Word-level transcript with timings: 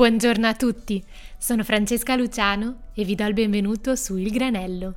Buongiorno 0.00 0.46
a 0.46 0.54
tutti, 0.54 1.04
sono 1.36 1.62
Francesca 1.62 2.16
Luciano 2.16 2.84
e 2.94 3.04
vi 3.04 3.14
do 3.14 3.26
il 3.26 3.34
benvenuto 3.34 3.96
su 3.96 4.16
Il 4.16 4.30
Granello. 4.30 4.94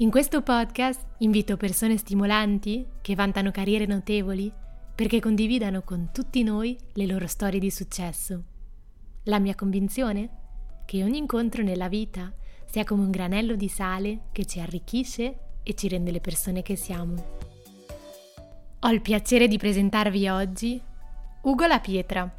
In 0.00 0.10
questo 0.10 0.42
podcast 0.42 1.02
invito 1.20 1.56
persone 1.56 1.96
stimolanti 1.96 2.86
che 3.00 3.14
vantano 3.14 3.50
carriere 3.50 3.86
notevoli 3.86 4.52
perché 4.94 5.18
condividano 5.18 5.80
con 5.80 6.10
tutti 6.12 6.42
noi 6.42 6.76
le 6.92 7.06
loro 7.06 7.26
storie 7.26 7.58
di 7.58 7.70
successo. 7.70 8.42
La 9.24 9.38
mia 9.38 9.54
convinzione? 9.54 10.28
Che 10.84 11.02
ogni 11.02 11.16
incontro 11.16 11.62
nella 11.62 11.88
vita 11.88 12.30
sia 12.66 12.84
come 12.84 13.04
un 13.04 13.10
granello 13.10 13.54
di 13.54 13.68
sale 13.68 14.24
che 14.32 14.44
ci 14.44 14.60
arricchisce 14.60 15.38
e 15.62 15.72
ci 15.72 15.88
rende 15.88 16.10
le 16.10 16.20
persone 16.20 16.60
che 16.60 16.76
siamo. 16.76 17.14
Ho 18.80 18.90
il 18.90 19.00
piacere 19.00 19.48
di 19.48 19.56
presentarvi 19.56 20.28
oggi 20.28 20.78
Ugo 21.40 21.66
La 21.66 21.80
Pietra 21.80 22.30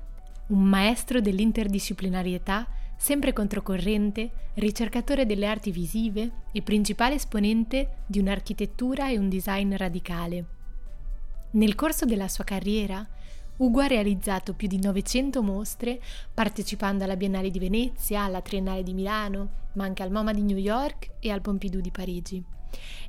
un 0.50 0.64
maestro 0.64 1.22
dell'interdisciplinarietà, 1.22 2.68
sempre 2.98 3.34
controcorrente, 3.34 4.32
ricercatore 4.56 5.26
delle 5.26 5.46
arti 5.46 5.72
visive 5.72 6.32
e 6.52 6.62
principale 6.62 7.16
esponente 7.16 8.02
di 8.06 8.20
un'architettura 8.20 9.10
e 9.10 9.18
un 9.18 9.30
design 9.30 9.76
radicale. 9.76 10.46
Nel 11.52 11.76
corso 11.76 12.06
della 12.06 12.28
sua 12.28 12.44
carriera, 12.44 13.08
Ugo 13.58 13.82
ha 13.82 13.88
realizzato 13.88 14.54
più 14.54 14.68
di 14.68 14.80
900 14.80 15.42
mostre, 15.44 16.02
partecipando 16.34 17.04
alla 17.04 17.18
Biennale 17.18 17.52
di 17.52 17.60
Venezia, 17.60 18.24
alla 18.24 18.42
Triennale 18.42 18.84
di 18.84 18.94
Milano, 18.94 19.68
ma 19.74 19.84
anche 19.84 20.02
al 20.02 20.12
MoMA 20.12 20.34
di 20.34 20.44
New 20.44 20.58
York 20.58 21.12
e 21.20 21.30
al 21.30 21.42
Pompidou 21.42 21.82
di 21.82 21.92
Parigi. 21.92 22.44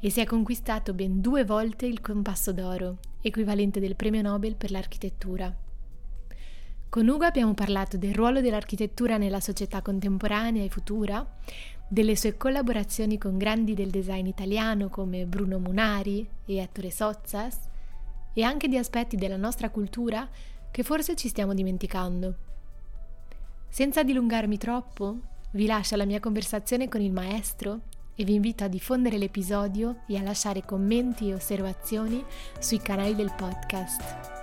E 0.01 0.11
si 0.11 0.21
è 0.21 0.27
conquistato 0.27 0.93
ben 0.93 1.21
due 1.21 1.45
volte 1.45 1.87
il 1.87 2.01
Compasso 2.01 2.53
d'Oro, 2.53 2.99
equivalente 3.21 3.81
del 3.81 3.97
Premio 3.97 4.23
Nobel 4.23 4.57
per 4.57 4.71
l'architettura. 4.71 5.55
Con 6.91 7.07
Ugo 7.07 7.25
abbiamo 7.25 7.55
parlato 7.55 7.97
del 7.97 8.13
ruolo 8.13 8.41
dell'architettura 8.41 9.17
nella 9.17 9.39
società 9.39 9.81
contemporanea 9.81 10.65
e 10.65 10.69
futura, 10.69 11.25
delle 11.87 12.17
sue 12.17 12.37
collaborazioni 12.37 13.17
con 13.17 13.39
grandi 13.39 13.75
del 13.75 13.91
design 13.91 14.27
italiano 14.27 14.89
come 14.89 15.25
Bruno 15.25 15.61
Munari 15.61 16.29
e 16.45 16.57
Ettore 16.57 16.91
Sozzas, 16.91 17.61
e 18.33 18.43
anche 18.43 18.67
di 18.67 18.77
aspetti 18.77 19.15
della 19.15 19.37
nostra 19.37 19.71
cultura 19.71 20.29
che 20.73 20.83
forse 20.83 21.15
ci 21.15 21.29
stiamo 21.29 21.55
dimenticando. 21.55 22.35
Senza 23.69 24.03
dilungarmi 24.03 24.59
troppo, 24.59 25.19
vi 25.53 25.67
lascio 25.67 25.95
la 25.95 26.05
mia 26.05 26.19
conversazione 26.19 26.89
con 26.89 27.01
il 27.01 27.13
maestro 27.13 27.83
e 28.17 28.25
vi 28.25 28.35
invito 28.35 28.65
a 28.65 28.69
diffondere 28.69 29.17
l'episodio 29.17 30.01
e 30.09 30.17
a 30.17 30.23
lasciare 30.23 30.65
commenti 30.65 31.29
e 31.29 31.35
osservazioni 31.35 32.25
sui 32.59 32.81
canali 32.81 33.15
del 33.15 33.33
podcast. 33.37 34.40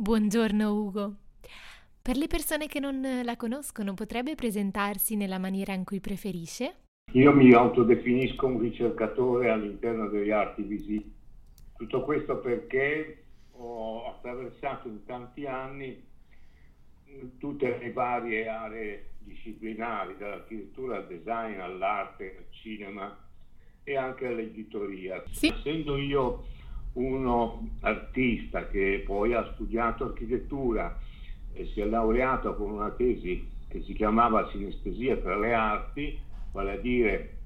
Buongiorno 0.00 0.72
Ugo. 0.72 1.16
Per 2.00 2.16
le 2.16 2.28
persone 2.28 2.68
che 2.68 2.78
non 2.78 3.02
la 3.24 3.36
conoscono, 3.36 3.94
potrebbe 3.94 4.36
presentarsi 4.36 5.16
nella 5.16 5.40
maniera 5.40 5.72
in 5.72 5.82
cui 5.82 5.98
preferisce? 5.98 6.84
Io 7.14 7.32
mi 7.32 7.52
autodefinisco 7.52 8.46
un 8.46 8.60
ricercatore 8.60 9.50
all'interno 9.50 10.08
delle 10.08 10.32
arti 10.32 10.62
visive. 10.62 11.04
Tutto 11.76 12.04
questo 12.04 12.38
perché 12.38 13.24
ho 13.50 14.06
attraversato 14.06 14.86
in 14.86 15.04
tanti 15.04 15.46
anni 15.46 16.00
tutte 17.38 17.78
le 17.78 17.92
varie 17.92 18.46
aree 18.46 19.14
disciplinari, 19.18 20.14
dall'architettura 20.16 20.98
al 20.98 21.08
design, 21.08 21.58
all'arte, 21.58 22.36
al 22.38 22.46
cinema 22.50 23.18
e 23.82 23.96
anche 23.96 24.28
all'editoria. 24.28 25.24
Sì. 25.32 25.48
Essendo 25.48 25.96
io 25.96 26.44
uno 26.98 27.68
artista 27.80 28.66
che 28.68 29.02
poi 29.06 29.32
ha 29.32 29.50
studiato 29.54 30.04
architettura 30.04 30.98
e 31.52 31.66
si 31.72 31.80
è 31.80 31.84
laureato 31.84 32.54
con 32.54 32.70
una 32.70 32.90
tesi 32.90 33.48
che 33.68 33.82
si 33.82 33.92
chiamava 33.92 34.48
Sinestesia 34.50 35.16
tra 35.16 35.38
le 35.38 35.52
arti, 35.52 36.18
vale 36.52 36.72
a 36.72 36.76
dire 36.76 37.36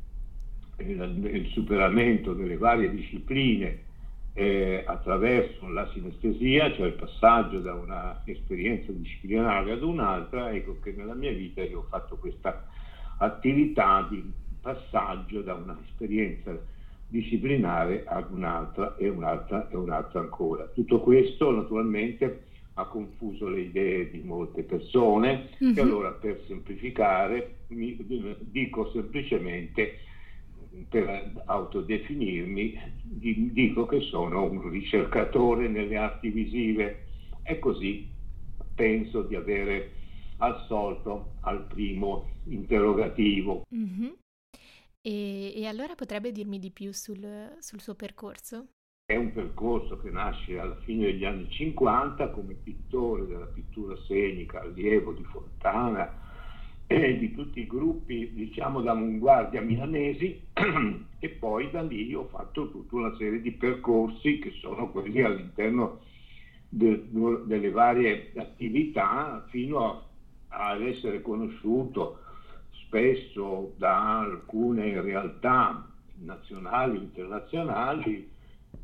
il, 0.78 1.48
superamento 1.52 2.32
delle 2.32 2.56
varie 2.56 2.90
discipline 2.90 3.90
eh, 4.34 4.82
attraverso 4.86 5.68
la 5.68 5.88
sinestesia, 5.92 6.72
cioè 6.74 6.86
il 6.86 6.94
passaggio 6.94 7.60
da 7.60 7.74
un'esperienza 7.74 8.90
disciplinare 8.92 9.72
ad 9.72 9.82
un'altra, 9.82 10.50
ecco 10.52 10.78
che 10.80 10.92
nella 10.92 11.14
mia 11.14 11.32
vita 11.32 11.62
io 11.62 11.80
ho 11.80 11.86
fatto 11.88 12.16
questa 12.16 12.66
attività 13.18 14.06
di 14.08 14.32
passaggio 14.60 15.42
da 15.42 15.54
un'esperienza 15.54 16.58
disciplinare 17.12 18.04
ad 18.06 18.32
un'altra 18.32 18.96
e 18.96 19.06
un'altra 19.10 19.68
e 19.68 19.76
un'altra 19.76 20.20
ancora. 20.20 20.66
Tutto 20.68 21.00
questo 21.00 21.50
naturalmente 21.50 22.44
ha 22.74 22.86
confuso 22.86 23.48
le 23.48 23.60
idee 23.60 24.10
di 24.10 24.22
molte 24.22 24.62
persone 24.62 25.50
mm-hmm. 25.62 25.76
e 25.76 25.80
allora 25.82 26.10
per 26.12 26.42
semplificare 26.46 27.56
mi, 27.68 27.98
dico 28.40 28.90
semplicemente 28.92 29.98
per 30.88 31.42
autodefinirmi 31.44 32.78
dico 33.02 33.84
che 33.84 34.00
sono 34.00 34.44
un 34.44 34.70
ricercatore 34.70 35.68
nelle 35.68 35.98
arti 35.98 36.30
visive 36.30 37.04
e 37.42 37.58
così 37.58 38.08
penso 38.74 39.20
di 39.20 39.34
avere 39.34 39.90
assolto 40.38 41.34
al 41.40 41.66
primo 41.66 42.30
interrogativo. 42.44 43.66
Mm-hmm. 43.74 44.08
E, 45.04 45.52
e 45.56 45.66
allora 45.66 45.96
potrebbe 45.96 46.30
dirmi 46.30 46.60
di 46.60 46.70
più 46.70 46.92
sul, 46.92 47.56
sul 47.58 47.80
suo 47.80 47.94
percorso? 47.96 48.68
È 49.04 49.16
un 49.16 49.32
percorso 49.32 49.98
che 50.00 50.10
nasce 50.10 50.60
alla 50.60 50.76
fine 50.84 51.06
degli 51.06 51.24
anni 51.24 51.50
50 51.50 52.30
come 52.30 52.54
pittore 52.54 53.26
della 53.26 53.46
pittura 53.46 53.96
scenica, 53.96 54.60
allievo 54.60 55.12
di 55.12 55.24
Fontana 55.24 56.20
e 56.86 57.18
di 57.18 57.32
tutti 57.32 57.60
i 57.60 57.66
gruppi, 57.66 58.32
diciamo, 58.32 58.80
d'avanguardia 58.80 59.60
milanesi 59.60 60.40
e 61.18 61.28
poi 61.30 61.70
da 61.70 61.82
lì 61.82 62.14
ho 62.14 62.28
fatto 62.28 62.70
tutta 62.70 62.94
una 62.94 63.14
serie 63.16 63.40
di 63.40 63.50
percorsi 63.50 64.38
che 64.38 64.52
sono 64.60 64.90
quelli 64.90 65.20
all'interno 65.22 66.00
de, 66.68 67.08
delle 67.44 67.70
varie 67.70 68.32
attività 68.36 69.44
fino 69.50 69.84
a, 70.48 70.72
ad 70.74 70.82
essere 70.82 71.22
conosciuto 71.22 72.21
spesso 72.92 73.72
da 73.78 74.18
alcune 74.18 75.00
realtà 75.00 75.88
nazionali 76.16 76.98
internazionali 76.98 78.30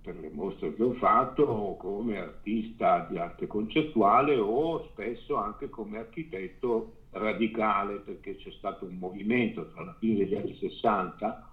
per 0.00 0.18
le 0.18 0.30
mostre 0.30 0.74
che 0.74 0.82
ho 0.82 0.94
fatto 0.94 1.76
come 1.78 2.18
artista 2.18 3.06
di 3.10 3.18
arte 3.18 3.46
concettuale 3.46 4.34
o 4.38 4.88
spesso 4.92 5.36
anche 5.36 5.68
come 5.68 5.98
architetto 5.98 6.94
radicale 7.10 7.96
perché 7.96 8.36
c'è 8.36 8.50
stato 8.52 8.86
un 8.86 8.96
movimento 8.96 9.68
tra 9.72 9.84
la 9.84 9.94
fine 9.98 10.24
degli 10.24 10.36
anni 10.36 10.56
60 10.56 11.48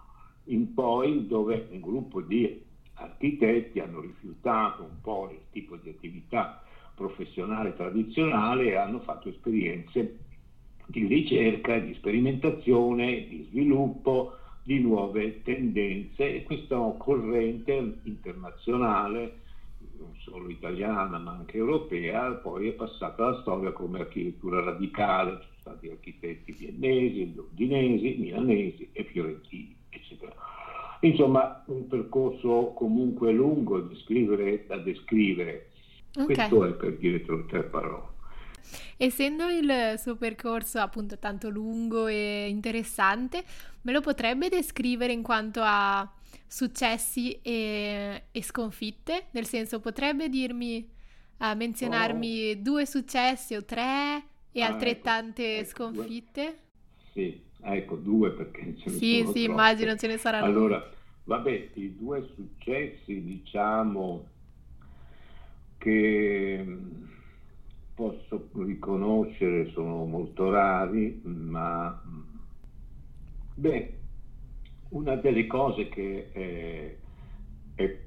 in 0.46 0.74
poi 0.74 1.28
dove 1.28 1.68
un 1.72 1.82
gruppo 1.82 2.22
di 2.22 2.64
architetti 2.94 3.82
hanno 3.82 4.00
rifiutato 4.00 4.84
un 4.84 5.02
po' 5.02 5.30
il 5.30 5.42
tipo 5.52 5.76
di 5.76 5.90
attività 5.90 6.64
professionale 6.96 7.76
tradizionale 7.76 8.68
e 8.68 8.76
hanno 8.76 9.00
fatto 9.00 9.28
esperienze 9.28 10.20
di 10.88 11.06
ricerca, 11.06 11.78
di 11.80 11.94
sperimentazione, 11.96 13.28
di 13.28 13.48
sviluppo 13.50 14.38
di 14.64 14.80
nuove 14.80 15.44
tendenze 15.44 16.36
e 16.36 16.44
questa 16.44 16.78
corrente 16.98 18.00
internazionale, 18.04 19.40
non 19.98 20.14
solo 20.18 20.50
italiana 20.50 21.20
ma 21.20 21.32
anche 21.32 21.58
europea, 21.58 22.32
poi 22.32 22.70
è 22.70 22.72
passata 22.72 23.28
alla 23.28 23.42
storia 23.42 23.72
come 23.72 24.00
architettura 24.00 24.64
radicale, 24.64 25.40
ci 25.42 25.48
sono 25.62 25.76
stati 25.76 25.90
architetti 25.90 26.52
viennesi, 26.52 27.34
londinesi, 27.36 28.16
milanesi 28.18 28.90
e 28.92 29.04
fiorentini, 29.04 29.76
eccetera. 29.90 30.34
Insomma, 31.02 31.64
un 31.68 31.88
percorso 31.88 32.74
comunque 32.76 33.32
lungo 33.32 33.80
da 33.80 33.88
descrivere, 33.88 34.66
da 34.66 34.78
descrivere. 34.78 35.70
Okay. 36.16 36.26
Questo 36.26 36.66
è 36.66 36.72
per 36.72 36.98
dire 36.98 37.24
tre 37.48 37.64
parole. 37.64 38.15
Essendo 38.98 39.50
il 39.50 39.96
suo 39.98 40.16
percorso 40.16 40.80
appunto 40.80 41.18
tanto 41.18 41.50
lungo 41.50 42.08
e 42.08 42.48
interessante, 42.48 43.44
me 43.82 43.92
lo 43.92 44.00
potrebbe 44.00 44.48
descrivere 44.48 45.12
in 45.12 45.22
quanto 45.22 45.60
a 45.64 46.10
successi 46.48 47.40
e, 47.42 48.24
e 48.32 48.44
sconfitte? 48.44 49.26
Nel 49.32 49.46
senso, 49.46 49.82
potrebbe 49.82 50.30
dirmi, 50.30 50.88
uh, 51.40 51.56
menzionarmi 51.56 52.52
oh. 52.52 52.56
due 52.62 52.86
successi 52.86 53.56
o 53.56 53.66
tre 53.66 54.24
e 54.52 54.62
ah, 54.62 54.66
ecco, 54.66 54.74
altrettante 54.74 55.58
ecco, 55.58 55.68
sconfitte? 55.68 56.44
Due. 56.44 56.60
Sì, 57.12 57.42
ecco, 57.64 57.96
due 57.98 58.32
perché 58.32 58.78
ce 58.78 58.90
ne 58.90 58.98
sì, 58.98 59.18
sono 59.20 59.32
Sì, 59.34 59.40
sì, 59.40 59.44
immagino 59.44 59.98
ce 59.98 60.08
ne 60.08 60.18
saranno. 60.18 60.46
Allora, 60.46 60.90
vabbè, 61.26 61.70
i 61.74 61.98
due 61.98 62.26
successi, 62.34 63.22
diciamo, 63.22 64.26
che 65.78 66.66
posso 67.96 68.50
riconoscere 68.54 69.72
sono 69.72 70.06
molto 70.06 70.52
rari, 70.52 71.22
ma 71.24 72.02
beh, 73.56 73.98
una 74.90 75.16
delle 75.16 75.48
cose 75.48 75.88
che 75.88 76.32
è, 76.32 76.98
è 77.76 77.98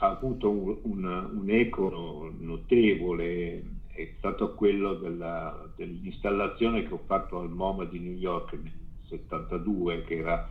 ha 0.00 0.10
avuto 0.10 0.50
un, 0.50 0.78
un, 0.82 1.30
un 1.34 1.50
eco 1.50 2.32
notevole, 2.38 3.62
è 3.88 4.14
stato 4.18 4.54
quello 4.54 4.94
della, 4.94 5.68
dell'installazione 5.74 6.86
che 6.86 6.94
ho 6.94 7.02
fatto 7.04 7.40
al 7.40 7.50
MoMA 7.50 7.84
di 7.84 7.98
New 7.98 8.16
York 8.16 8.52
nel 8.52 8.72
72, 9.08 10.04
che 10.04 10.18
era 10.18 10.48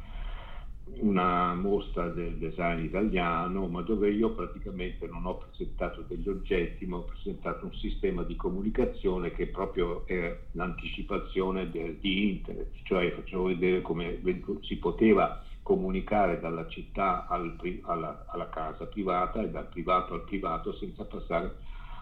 una 0.99 1.53
mostra 1.53 2.07
del 2.09 2.37
design 2.37 2.83
italiano, 2.83 3.67
ma 3.67 3.81
dove 3.81 4.09
io 4.09 4.33
praticamente 4.33 5.07
non 5.07 5.25
ho 5.25 5.37
presentato 5.37 6.03
degli 6.07 6.27
oggetti, 6.27 6.85
ma 6.85 6.97
ho 6.97 7.03
presentato 7.03 7.65
un 7.65 7.73
sistema 7.75 8.23
di 8.23 8.35
comunicazione 8.35 9.31
che 9.31 9.47
proprio 9.47 10.05
è 10.07 10.37
l'anticipazione 10.51 11.69
de, 11.69 11.97
di 11.99 12.29
internet, 12.29 12.71
cioè 12.83 13.11
facevo 13.11 13.43
vedere 13.43 13.81
come 13.81 14.19
si 14.61 14.77
poteva 14.77 15.43
comunicare 15.61 16.39
dalla 16.39 16.65
città 16.67 17.27
al, 17.27 17.55
alla, 17.83 18.25
alla, 18.29 18.49
casa 18.49 18.85
privata 18.85 19.41
e 19.41 19.49
dal 19.49 19.67
privato 19.67 20.13
al 20.13 20.23
privato 20.23 20.73
senza 20.77 21.03
passare 21.03 21.57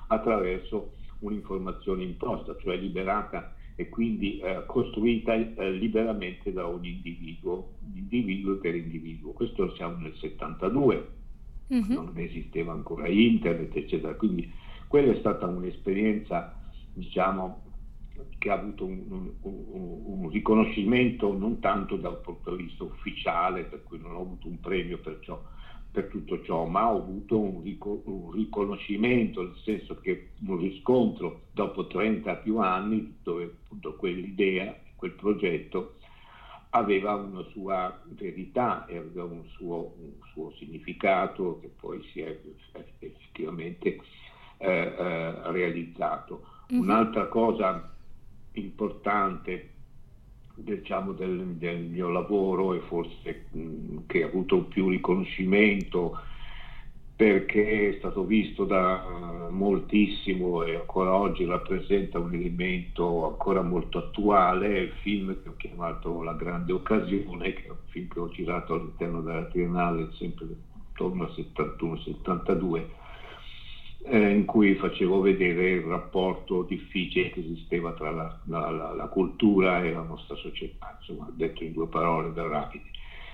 attraverso 0.08 0.92
un'informazione 1.20 2.04
imposta, 2.04 2.56
cioè 2.60 2.78
liberata 2.78 3.55
e 3.76 3.90
quindi 3.90 4.40
eh, 4.40 4.64
costruita 4.66 5.34
eh, 5.34 5.72
liberamente 5.72 6.54
da 6.54 6.66
un 6.66 6.86
individuo, 6.86 7.74
individuo 7.94 8.56
per 8.56 8.76
individuo. 8.76 9.34
Questo 9.34 9.74
siamo 9.76 9.98
nel 9.98 10.16
72, 10.16 11.08
mm-hmm. 11.74 11.92
non 11.92 12.14
esisteva 12.16 12.72
ancora 12.72 13.08
internet, 13.08 13.76
eccetera. 13.76 14.16
Quindi 14.16 14.50
quella 14.88 15.12
è 15.12 15.20
stata 15.20 15.46
un'esperienza, 15.46 16.58
diciamo, 16.94 17.64
che 18.38 18.50
ha 18.50 18.54
avuto 18.54 18.86
un, 18.86 19.04
un, 19.10 19.32
un, 19.42 20.02
un, 20.22 20.30
riconoscimento 20.30 21.38
non 21.38 21.60
tanto 21.60 21.98
dal 21.98 22.22
punto 22.22 22.56
di 22.56 22.64
vista 22.64 22.84
ufficiale, 22.86 23.64
per 23.64 23.84
cui 23.84 24.00
non 24.00 24.16
ho 24.16 24.22
avuto 24.22 24.48
un 24.48 24.60
premio 24.62 25.00
per, 25.00 25.20
ciò, 25.22 25.42
per 25.96 26.08
tutto 26.08 26.44
ciò, 26.44 26.66
ma 26.66 26.92
ho 26.92 26.98
avuto 26.98 27.40
un, 27.40 27.64
riconoscimento, 28.34 29.44
nel 29.44 29.56
senso 29.64 29.96
che 30.02 30.32
un 30.46 30.58
riscontro 30.58 31.44
dopo 31.54 31.88
30 31.88 32.36
più 32.36 32.58
anni 32.58 33.16
dove 33.24 33.46
appunto 33.46 33.96
quell'idea, 33.96 34.78
quel 34.98 35.14
progetto 35.14 35.96
aveva 36.72 37.16
una 37.16 37.44
sua 37.52 37.98
verità 38.08 38.86
e 38.88 38.98
aveva 38.98 39.24
un 39.24 39.46
suo, 39.52 39.96
suo 40.34 40.52
significato 40.58 41.60
che 41.62 41.72
poi 41.80 42.04
si 42.12 42.20
è 42.20 42.38
effettivamente 42.74 43.98
eh, 44.58 44.68
eh, 44.68 45.52
realizzato. 45.52 46.46
Mm-hmm. 46.74 46.82
Un'altra 46.82 47.28
cosa 47.28 47.96
importante 48.52 49.75
diciamo, 50.56 51.12
del, 51.12 51.56
del, 51.58 51.82
mio 51.82 52.10
lavoro 52.10 52.74
e 52.74 52.80
forse 52.80 53.46
mh, 53.52 54.06
che 54.08 54.24
ha 54.24 54.28
avuto 54.28 54.64
più 54.64 54.90
riconoscimento 54.90 56.20
perché 57.16 57.90
è 57.90 57.98
stato 57.98 58.26
visto 58.26 58.66
da 58.66 59.48
moltissimo 59.50 60.64
e 60.64 60.76
ancora 60.76 61.16
oggi 61.16 61.46
rappresenta 61.46 62.20
un 62.20 62.34
elemento 62.34 63.26
ancora 63.28 63.62
molto 63.62 64.00
attuale, 64.00 64.80
il 64.80 64.92
film 65.02 65.42
che 65.42 65.48
ho 65.48 65.56
chiamato 65.56 66.22
La 66.24 66.34
grande 66.34 66.74
occasione, 66.74 67.54
che 67.54 67.68
è 67.68 67.70
un 67.70 67.78
film 67.88 68.10
che 68.10 68.20
ho 68.20 68.28
girato 68.28 68.74
all'interno 68.74 69.22
della 69.22 69.46
Triennale 69.46 70.10
sempre 70.18 70.48
intorno 70.90 71.24
al 71.24 71.32
71-72 71.32 73.05
eh, 74.08 74.30
in 74.30 74.46
cui 74.46 74.76
facevo 74.76 75.20
vedere 75.22 75.72
il 75.72 75.82
rapporto 75.82 76.64
difficile 76.64 77.32
che 77.32 77.40
esisteva 77.40 77.94
tra 77.94 78.12
la, 78.12 78.40
la, 78.46 78.70
la, 78.70 78.94
la, 78.94 79.08
cultura 79.08 79.84
e 79.84 79.92
la 79.92 80.04
nostra 80.04 80.36
società, 80.36 80.96
insomma, 81.00 81.30
detto 81.34 81.64
in 81.64 81.74
due 81.74 81.88
parole 81.88 82.32
da 82.34 82.48
rapidi. 82.48 82.92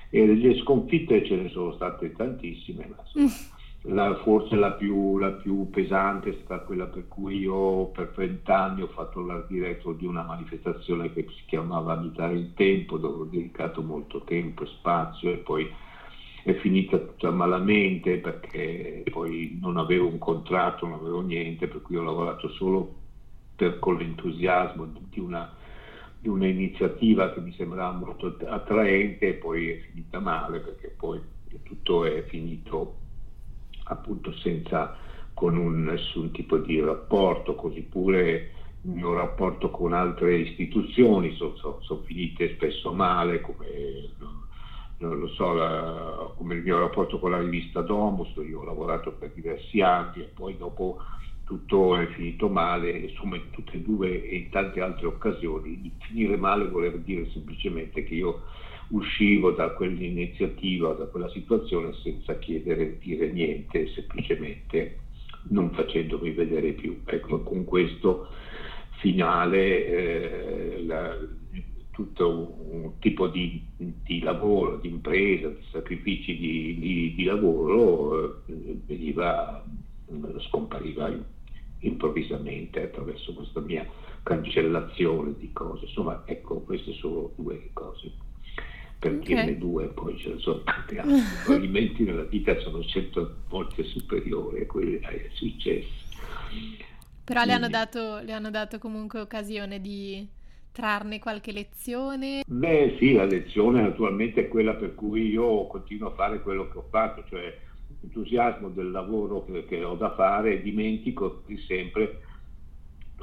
E 0.09 0.25
le 0.25 0.56
sconfitte 0.59 1.25
ce 1.25 1.35
ne 1.35 1.50
sono 1.50 1.73
state 1.73 2.13
tantissime, 2.13 2.88
ma 2.89 2.95
insomma, 3.13 4.09
mm. 4.09 4.21
forse 4.23 4.56
la 4.56 4.71
più, 4.71 5.18
la 5.18 5.31
più, 5.31 5.69
pesante 5.69 6.29
è 6.29 6.38
stata 6.44 6.63
quella 6.63 6.85
per 6.85 7.07
cui 7.07 7.39
io 7.39 7.88
per 7.88 8.12
30 8.15 8.57
anni 8.57 8.81
ho 8.81 8.88
fatto 8.88 9.25
l'art 9.25 9.47
diretto 9.47 9.94
di 9.94 10.06
una 10.06 10.23
manifestazione 10.23 11.12
che 11.13 11.27
si 11.29 11.44
chiamava 11.47 11.94
Abitare 11.94 12.33
il 12.33 12.53
Tempo, 12.53 12.97
dove 12.97 13.21
ho 13.21 13.25
dedicato 13.25 13.81
molto 13.81 14.23
tempo 14.23 14.63
e 14.63 14.68
spazio 14.68 15.31
e 15.31 15.38
poi 15.38 15.69
è 16.44 16.54
finita 16.56 16.98
tutta 16.98 17.30
malamente 17.30 18.18
perché 18.18 19.04
poi 19.12 19.58
non 19.62 19.78
avevo 19.78 20.08
un 20.08 20.18
contratto, 20.18 20.88
non 20.88 21.00
avevo 21.00 21.22
niente, 21.22 21.68
per 21.68 21.82
cui 21.82 21.96
ho 21.96 22.04
lavorato 22.04 22.50
solo 22.50 22.96
per, 23.56 23.78
con 23.80 23.98
l'entusiasmo 23.98 24.88
di 25.10 25.20
una, 25.20 25.54
di 26.20 26.28
un'iniziativa 26.28 27.32
che 27.34 27.42
mi 27.42 27.54
sembrava 27.54 27.96
molto 27.96 28.36
attraente 28.48 29.28
e 29.28 29.34
poi 29.34 29.70
è 29.70 29.78
finita 29.90 30.20
male 30.20 30.60
perché 30.60 30.96
poi 30.98 31.20
tutto 31.64 32.06
è 32.06 32.24
finito 32.24 32.96
appunto 33.86 34.34
senza 34.38 34.98
con 35.34 35.58
un, 35.58 35.84
nessun 35.84 36.32
tipo 36.32 36.58
di 36.58 36.80
rapporto, 36.80 37.56
così 37.56 37.82
pure 37.82 38.52
il 38.84 38.92
mio 38.92 39.14
rapporto 39.14 39.70
con 39.70 39.94
altre 39.94 40.38
istituzioni 40.38 41.36
sono, 41.36 41.56
sono, 41.56 41.78
sono 41.82 42.02
finite 42.02 42.54
spesso 42.56 42.92
male 42.92 43.42
come 43.42 43.68
lo 45.01 45.27
so, 45.30 45.53
la, 45.53 46.31
come 46.38 46.56
il 46.56 46.63
mio 46.63 46.80
rapporto 46.80 47.19
con 47.19 47.31
la 47.31 47.39
rivista 47.39 47.81
Domus, 47.81 48.33
io 48.48 48.62
ho 48.62 48.63
lavorato 48.63 49.12
per 49.13 49.31
diversi 49.33 49.81
anni 49.81 50.21
e 50.21 50.30
poi 50.33 50.57
dopo 50.57 50.98
tutto 51.44 51.98
è 51.98 52.07
finito 52.07 52.48
male, 52.48 52.92
insomma 52.92 53.36
in 53.36 53.50
tutte 53.51 53.74
e 53.74 53.81
due 53.81 54.24
e 54.24 54.36
in 54.38 54.50
tante 54.50 54.80
altre 54.81 55.07
occasioni. 55.07 55.92
Finire 56.07 56.38
male 56.38 56.68
voleva 56.69 56.98
dire 56.98 57.30
semplicemente 57.31 58.03
che 58.03 58.15
io 58.15 58.44
uscivo 58.89 59.51
da 59.51 59.71
quell'iniziativa, 59.71 60.94
da 60.94 61.06
quella 61.06 61.30
situazione 61.30 61.94
senza 62.04 62.38
chiedere 62.38 62.97
dire 63.00 63.31
niente, 63.31 63.88
semplicemente 63.89 65.00
non 65.50 65.71
facendomi 65.71 66.31
vedere 66.31 66.71
più. 66.71 67.01
Ecco, 67.06 67.42
con 67.42 67.65
questo 67.65 68.27
finale 69.00 69.86
eh, 69.86 70.83
la, 70.86 71.18
tutto 72.01 72.56
un 72.71 73.00
tipo 73.00 73.27
di, 73.27 73.63
di, 73.77 74.21
lavoro, 74.21 74.77
di 74.77 74.89
impresa, 74.89 75.50
di 75.50 75.63
sacrifici 75.71 76.38
di, 76.38 76.80
di, 76.80 77.13
di 77.15 77.24
lavoro 77.24 78.44
eh, 78.48 78.80
veniva, 78.86 79.63
scompariva 80.48 81.13
improvvisamente 81.80 82.83
attraverso 82.83 83.33
questa 83.33 83.59
mia 83.59 83.88
cancellazione 84.24 85.35
di 85.37 85.52
cose. 85.52 85.85
Insomma, 85.85 86.23
ecco, 86.26 86.61
queste 86.61 86.94
sono 86.94 87.31
due 87.35 87.69
cose. 87.73 88.11
Per 88.97 89.11
okay. 89.14 89.26
dirne 89.26 89.57
due, 89.57 89.87
poi 89.87 90.18
ce 90.18 90.33
ne 90.33 90.40
sono 90.40 90.61
tante 90.64 90.99
altre. 90.99 91.21
Probabilmente 91.45 92.04
nella 92.04 92.23
vita 92.23 92.57
sono 92.59 92.83
cento 92.83 93.37
volte 93.47 93.83
superiori 93.83 94.61
a 94.61 94.66
quelli 94.66 94.99
ai 95.04 95.30
successi. 95.33 96.09
Però 97.23 97.44
le 97.44 97.54
hanno, 97.54 97.69
dato, 97.69 98.19
le 98.19 98.33
hanno 98.33 98.49
dato 98.49 98.78
comunque 98.78 99.19
occasione 99.19 99.80
di 99.80 100.28
trarne 100.71 101.19
qualche 101.19 101.51
lezione? 101.51 102.44
Beh 102.45 102.95
sì, 102.97 103.13
la 103.13 103.25
lezione 103.25 103.81
naturalmente 103.81 104.42
è 104.42 104.47
quella 104.47 104.73
per 104.73 104.95
cui 104.95 105.30
io 105.30 105.68
continuo 105.68 106.09
a 106.09 106.16
fare 106.16 106.42
quello 106.42 106.69
che 106.69 106.78
ho 106.78 106.87
fatto, 106.90 107.23
cioè 107.28 107.57
l'entusiasmo 107.99 108.69
del 108.69 108.92
lavoro 108.92 109.44
che, 109.45 109.66
che 109.66 109.83
ho 109.83 109.95
da 109.95 110.13
fare 110.16 110.54
e 110.54 110.61
dimentico 110.61 111.44
di 111.45 111.57
sempre 111.68 112.21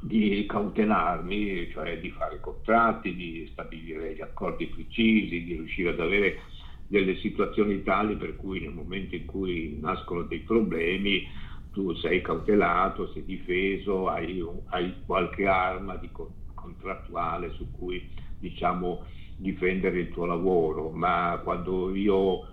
di 0.01 0.45
cautelarmi, 0.47 1.71
cioè 1.73 1.99
di 1.99 2.11
fare 2.11 2.39
contratti, 2.41 3.15
di 3.15 3.49
stabilire 3.51 4.15
gli 4.15 4.21
accordi 4.21 4.67
precisi, 4.67 5.43
di 5.43 5.55
riuscire 5.55 5.91
ad 5.91 6.01
avere 6.01 6.41
delle 6.87 7.17
situazioni 7.17 7.83
tali 7.83 8.17
per 8.17 8.37
cui 8.37 8.61
nel 8.61 8.73
momento 8.73 9.15
in 9.15 9.27
cui 9.27 9.77
nascono 9.81 10.23
dei 10.23 10.41
problemi 10.41 11.27
tu 11.73 11.93
sei 11.95 12.23
cautelato, 12.23 13.11
sei 13.13 13.25
difeso, 13.25 14.09
hai, 14.09 14.43
hai 14.67 14.95
qualche 15.05 15.47
arma 15.47 15.97
di 15.97 16.09
contatto 16.11 16.48
contrattuale 16.69 17.51
su 17.53 17.71
cui 17.71 18.09
diciamo 18.39 19.05
difendere 19.37 20.01
il 20.01 20.11
tuo 20.11 20.27
lavoro, 20.27 20.91
ma 20.91 21.41
quando 21.43 21.95
io 21.95 22.47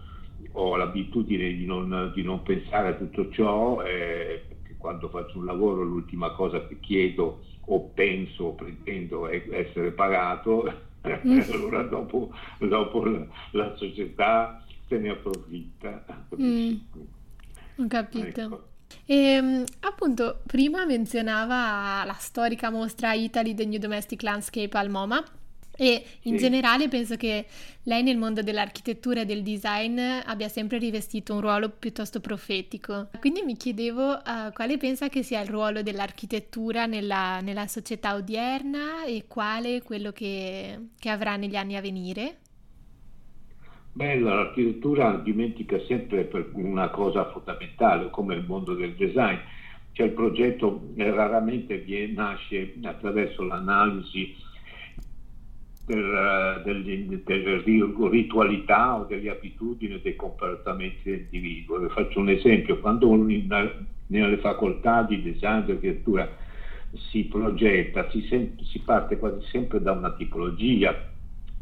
ho 0.52 0.76
l'abitudine 0.76 1.54
di 1.54 1.66
non, 1.66 2.12
di 2.14 2.22
non 2.22 2.44
pensare 2.44 2.90
a 2.90 2.94
tutto 2.94 3.30
ciò, 3.32 3.82
eh, 3.84 4.46
quando 4.78 5.10
faccio 5.10 5.40
un 5.40 5.46
lavoro 5.46 5.84
l'ultima 5.84 6.32
cosa 6.32 6.66
che 6.68 6.80
chiedo 6.80 7.42
o 7.68 7.82
penso 7.90 8.44
o 8.44 8.54
pretendo 8.54 9.28
è 9.28 9.44
essere 9.50 9.92
pagato, 9.92 10.72
mm. 11.08 11.40
allora 11.52 11.82
dopo, 11.84 12.32
dopo 12.60 13.04
la, 13.04 13.26
la, 13.52 13.76
società 13.76 14.64
se 14.88 15.00
ne 15.00 15.10
approfitta. 15.10 16.06
Mm. 16.40 16.74
Ho 17.78 17.88
capito. 17.88 18.42
Ecco. 18.42 18.68
E 19.06 19.16
ehm, 19.16 19.64
appunto, 19.82 20.42
prima 20.46 20.86
menzionava 20.86 22.04
la 22.06 22.16
storica 22.20 22.70
mostra 22.70 23.14
Italy 23.14 23.54
The 23.54 23.66
New 23.66 23.80
Domestic 23.80 24.22
Landscape 24.24 24.78
al 24.78 24.90
MoMA 24.90 25.24
e 25.78 26.06
in 26.22 26.38
sì. 26.38 26.44
generale 26.44 26.88
penso 26.88 27.18
che 27.18 27.46
lei 27.84 28.02
nel 28.02 28.18
mondo 28.18 28.42
dell'architettura 28.42 29.22
e 29.22 29.26
del 29.26 29.44
design 29.44 30.00
abbia 30.00 30.48
sempre 30.48 30.78
rivestito 30.78 31.34
un 31.34 31.42
ruolo 31.42 31.70
piuttosto 31.70 32.20
profetico. 32.20 33.10
Quindi 33.20 33.42
mi 33.42 33.58
chiedevo 33.58 34.12
uh, 34.14 34.54
quale 34.54 34.78
pensa 34.78 35.10
che 35.10 35.22
sia 35.22 35.42
il 35.42 35.50
ruolo 35.50 35.84
dell'architettura 35.84 36.86
nella, 36.86 37.42
nella 37.42 37.68
società 37.68 38.16
odierna 38.16 39.06
e 39.06 39.26
quale 39.28 39.82
quello 39.84 40.12
che, 40.12 40.80
che 40.98 41.10
avrà 41.10 41.36
negli 41.36 41.56
anni 41.56 41.76
a 41.76 41.82
venire. 41.82 42.38
Beh, 43.98 44.20
l'architettura 44.20 45.16
dimentica 45.24 45.80
sempre 45.86 46.28
una 46.56 46.90
cosa 46.90 47.32
fondamentale, 47.32 48.10
come 48.10 48.36
il 48.36 48.44
mondo 48.46 48.74
del 48.74 48.94
design. 48.96 49.38
Cioè 49.94 50.08
il 50.08 50.12
progetto 50.12 50.90
raramente 50.98 51.82
nasce 52.14 52.74
attraverso 52.84 53.44
l'analisi 53.44 54.36
del, 55.86 56.62
del, 56.66 57.22
delle 57.24 57.64
ritualità 58.10 59.00
o 59.00 59.06
delle 59.06 59.30
abitudini 59.30 59.94
o 59.94 60.02
dei 60.04 60.18
comportamenti 60.18 61.10
dell'individuo. 61.10 61.80
Vi 61.80 61.88
faccio 61.88 62.20
un 62.20 62.28
esempio, 62.32 62.82
quando 62.82 63.14
in, 63.30 63.48
nelle 64.08 64.38
facoltà 64.40 65.04
di 65.04 65.22
design 65.22 65.70
e 65.70 65.72
architettura 65.72 66.30
si 66.92 67.24
progetta, 67.28 68.10
si, 68.10 68.24
sem- 68.28 68.60
si 68.60 68.80
parte 68.80 69.18
quasi 69.18 69.48
sempre 69.52 69.82
da 69.82 69.94
una 69.94 70.12
tipologia 70.16 71.15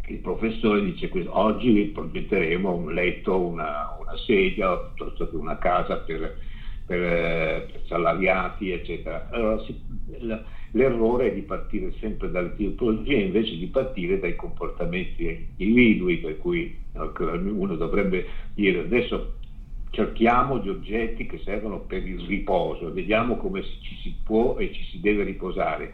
il 0.07 0.19
professore 0.19 0.83
dice 0.83 1.10
che 1.10 1.25
oggi 1.27 1.91
progetteremo 1.93 2.74
un 2.74 2.93
letto, 2.93 3.39
una, 3.39 3.95
una 4.00 4.17
sedia 4.17 4.75
piuttosto 4.75 5.29
che 5.29 5.36
una 5.36 5.57
casa 5.57 5.98
per, 5.98 6.38
per, 6.86 7.00
per 7.72 7.81
salariati, 7.88 8.72
eccetera. 8.72 9.29
Allora, 9.31 9.63
si, 9.63 9.79
l'errore 10.72 11.31
è 11.31 11.33
di 11.33 11.41
partire 11.41 11.93
sempre 12.00 12.29
dalle 12.31 12.55
tipologie 12.55 13.15
invece 13.15 13.57
di 13.57 13.67
partire 13.67 14.19
dai 14.19 14.36
comportamenti 14.36 15.48
individui, 15.57 16.17
per 16.17 16.38
cui 16.38 16.75
uno 16.93 17.75
dovrebbe 17.75 18.25
dire 18.53 18.79
adesso 18.79 19.36
cerchiamo 19.91 20.60
gli 20.60 20.69
oggetti 20.69 21.27
che 21.27 21.39
servono 21.43 21.81
per 21.81 22.05
il 22.05 22.19
riposo, 22.22 22.91
vediamo 22.91 23.38
come 23.38 23.62
ci 23.62 23.95
si 24.01 24.15
può 24.24 24.57
e 24.57 24.74
ci 24.74 24.83
si 24.86 25.00
deve 25.00 25.24
riposare 25.24 25.93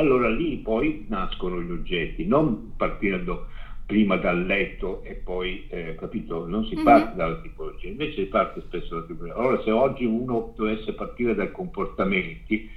allora 0.00 0.28
lì 0.28 0.56
poi 0.56 1.06
nascono 1.08 1.60
gli 1.62 1.70
oggetti, 1.70 2.26
non 2.26 2.72
partendo 2.76 3.46
prima 3.86 4.16
dal 4.16 4.44
letto 4.44 5.02
e 5.02 5.14
poi, 5.14 5.66
eh, 5.68 5.96
capito, 5.96 6.46
non 6.46 6.64
si 6.66 6.76
mhm. 6.76 6.84
parte 6.84 7.06
mm-hmm. 7.08 7.16
dalla 7.16 7.40
tipologia, 7.40 7.88
invece 7.88 8.22
si 8.22 8.28
parte 8.28 8.60
spesso 8.62 8.94
dalla 8.94 9.06
tipologia. 9.06 9.34
Allora 9.36 9.62
se 9.62 9.70
oggi 9.70 10.04
uno 10.04 10.52
dovesse 10.56 10.92
partire 10.92 11.34
dai 11.34 11.50
comportamenti, 11.50 12.70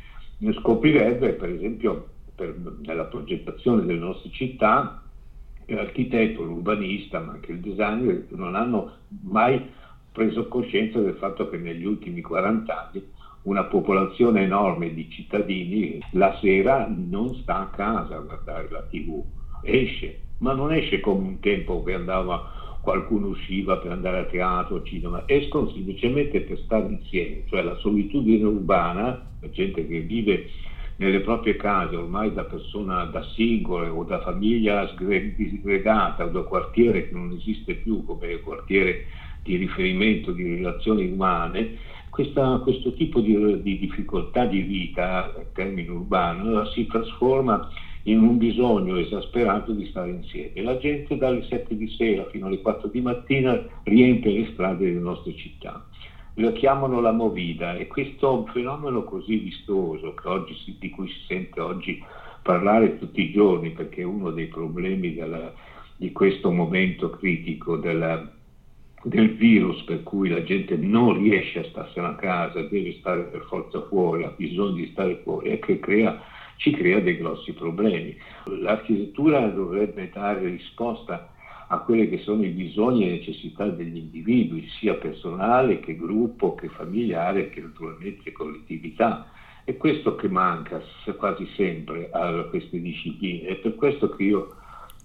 scoprirebbe 0.59 1.33
per 1.33 1.49
esempio 1.49 2.07
per, 2.35 2.55
nella 2.85 3.05
progettazione 3.05 3.85
delle 3.85 3.99
nostre 3.99 4.31
città 4.31 5.01
l'architetto, 5.65 6.43
l'urbanista, 6.43 7.19
ma 7.19 7.33
anche 7.33 7.51
il 7.51 7.59
designer 7.59 8.25
non 8.29 8.55
hanno 8.55 8.97
mai 9.23 9.61
preso 10.11 10.47
coscienza 10.47 10.99
del 10.99 11.15
fatto 11.15 11.49
che 11.49 11.57
negli 11.57 11.85
ultimi 11.85 12.21
40 12.21 12.87
anni 12.87 13.03
una 13.43 13.65
popolazione 13.65 14.43
enorme 14.43 14.93
di 14.93 15.09
cittadini 15.09 15.99
la 16.11 16.37
sera 16.39 16.87
non 16.89 17.35
sta 17.35 17.59
a 17.59 17.69
casa 17.69 18.15
a 18.15 18.19
guardare 18.19 18.69
la 18.69 18.83
tv, 18.83 19.23
esce, 19.61 20.19
ma 20.37 20.53
non 20.53 20.73
esce 20.73 20.99
come 20.99 21.27
un 21.27 21.39
tempo 21.39 21.83
che 21.83 21.93
andava, 21.93 22.51
qualcuno 22.81 23.27
usciva 23.27 23.77
per 23.77 23.91
andare 23.91 24.19
a 24.19 24.25
teatro, 24.25 24.83
cinema, 24.83 25.23
escono 25.25 25.69
semplicemente 25.71 26.41
per 26.41 26.59
stare 26.59 26.87
insieme, 26.87 27.43
cioè 27.47 27.63
la 27.63 27.75
solitudine 27.75 28.43
urbana, 28.43 29.31
la 29.39 29.49
gente 29.49 29.87
che 29.87 29.99
vive 29.99 30.49
nelle 30.97 31.21
proprie 31.21 31.55
case 31.55 31.95
ormai 31.95 32.33
da 32.33 32.43
persona 32.43 33.05
da 33.05 33.23
singole 33.35 33.87
o 33.87 34.03
da 34.03 34.21
famiglia 34.21 34.89
disgregata 35.35 36.25
o 36.25 36.29
da 36.29 36.41
quartiere 36.41 37.07
che 37.07 37.13
non 37.13 37.31
esiste 37.31 37.75
più 37.75 38.05
come 38.05 38.39
quartiere 38.41 39.05
di 39.43 39.57
riferimento 39.57 40.31
di 40.31 40.55
relazioni 40.55 41.09
umane, 41.11 41.77
questa, 42.13 42.59
questo 42.59 42.93
tipo 42.93 43.21
di, 43.21 43.63
di, 43.63 43.79
difficoltà 43.79 44.45
di 44.45 44.61
vita, 44.61 45.33
in 45.35 45.51
termine 45.51 45.89
urbano, 45.89 46.63
si 46.67 46.85
trasforma 46.85 47.67
in 48.03 48.21
un 48.21 48.37
bisogno 48.37 48.97
esasperato 48.97 49.71
di 49.71 49.87
stare 49.87 50.11
insieme. 50.11 50.61
La 50.61 50.77
gente 50.77 51.17
dalle 51.17 51.43
7 51.43 51.75
di 51.75 51.89
sera 51.97 52.25
fino 52.29 52.45
alle 52.45 52.61
4 52.61 52.89
di 52.89 53.01
mattina 53.01 53.59
riempie 53.81 54.31
le 54.31 54.49
strade 54.53 54.85
delle 54.85 54.99
nostre 54.99 55.33
città. 55.35 55.83
Lo 56.35 56.51
chiamano 56.51 57.01
la 57.01 57.11
movida 57.11 57.77
e 57.77 57.87
questo 57.87 58.45
fenomeno 58.53 59.03
così 59.03 59.37
vistoso 59.37 60.13
si, 60.63 60.77
di 60.79 60.91
cui 60.91 61.07
si 61.07 61.19
sente 61.25 61.59
oggi 61.59 61.99
parlare 62.43 62.99
tutti 62.99 63.21
i 63.21 63.31
giorni, 63.31 63.71
perché 63.71 64.01
è 64.01 64.05
uno 64.05 64.29
dei 64.29 64.47
problemi 64.47 65.15
della, 65.15 65.51
di 65.97 66.11
questo 66.11 66.51
momento 66.51 67.09
critico 67.09 67.77
della, 67.77 68.31
del 69.03 69.35
virus 69.35 69.81
per 69.83 70.03
cui 70.03 70.29
la 70.29 70.43
gente 70.43 70.75
non 70.77 71.21
riesce 71.21 71.59
a 71.59 71.63
starsene 71.65 72.07
a 72.07 72.15
casa, 72.15 72.61
deve 72.61 72.93
stare 72.99 73.23
per 73.23 73.45
forza 73.49 73.81
fuori, 73.83 74.23
ha 74.23 74.33
bisogno 74.35 74.71
di 74.71 74.89
stare 74.91 75.19
fuori 75.23 75.49
e 75.49 75.59
che 75.59 75.79
crea, 75.79 76.21
ci 76.57 76.71
crea 76.71 76.99
dei 76.99 77.17
grossi 77.17 77.51
problemi. 77.53 78.15
L'architettura 78.45 79.47
dovrebbe 79.47 80.09
dare 80.13 80.47
risposta 80.47 81.31
a 81.67 81.79
quelli 81.79 82.07
che 82.07 82.19
sono 82.19 82.43
i 82.43 82.49
bisogni 82.49 83.03
e 83.03 83.09
le 83.09 83.17
necessità 83.17 83.67
degli 83.67 83.97
individui, 83.97 84.67
sia 84.79 84.93
personale 84.95 85.79
che 85.79 85.95
gruppo, 85.95 86.55
che 86.55 86.69
familiare, 86.69 87.49
che 87.49 87.61
naturalmente 87.61 88.31
collettività. 88.31 89.27
È 89.65 89.75
questo 89.77 90.15
che 90.15 90.27
manca 90.27 90.81
quasi 91.17 91.47
sempre 91.55 92.09
a 92.11 92.43
queste 92.49 92.79
discipline. 92.79 93.47
È 93.47 93.55
per 93.55 93.75
questo 93.75 94.09
che 94.09 94.23
io 94.23 94.55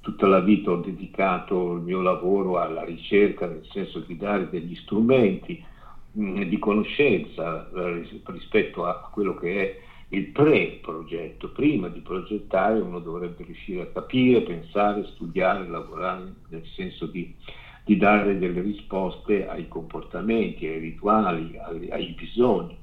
tutta 0.09 0.27
la 0.27 0.41
vita 0.41 0.71
ho 0.71 0.77
dedicato 0.77 1.75
il 1.75 1.83
mio 1.83 2.01
lavoro 2.01 2.59
alla 2.59 2.83
ricerca, 2.83 3.47
nel 3.47 3.67
senso 3.71 3.99
di 3.99 4.17
dare 4.17 4.49
degli 4.49 4.75
strumenti 4.77 5.63
mh, 6.13 6.23
mm, 6.23 6.43
di 6.45 6.59
conoscenza 6.59 7.69
eh, 7.71 8.09
rispetto 8.25 8.87
a 8.87 9.11
quello 9.13 9.35
che 9.35 9.61
è 9.61 9.79
il 10.09 10.29
pre-progetto. 10.29 11.51
Prima 11.51 11.89
di 11.89 12.01
progettare 12.01 12.81
uno 12.81 13.01
dovrebbe 13.01 13.45
riuscire 13.45 13.83
a 13.83 13.87
capire, 13.89 14.41
pensare, 14.41 15.05
studiare, 15.13 15.69
lavorare, 15.69 16.33
nel 16.49 16.65
senso 16.75 17.05
di, 17.05 17.35
di 17.85 17.99
dare 17.99 18.39
delle 18.39 18.63
risposte 18.63 19.47
ai 19.47 19.69
comportamenti, 19.69 20.67
ai 20.67 20.79
rituali, 20.79 21.59
ai, 21.59 21.91
ai 21.91 22.15
bisogni. 22.19 22.79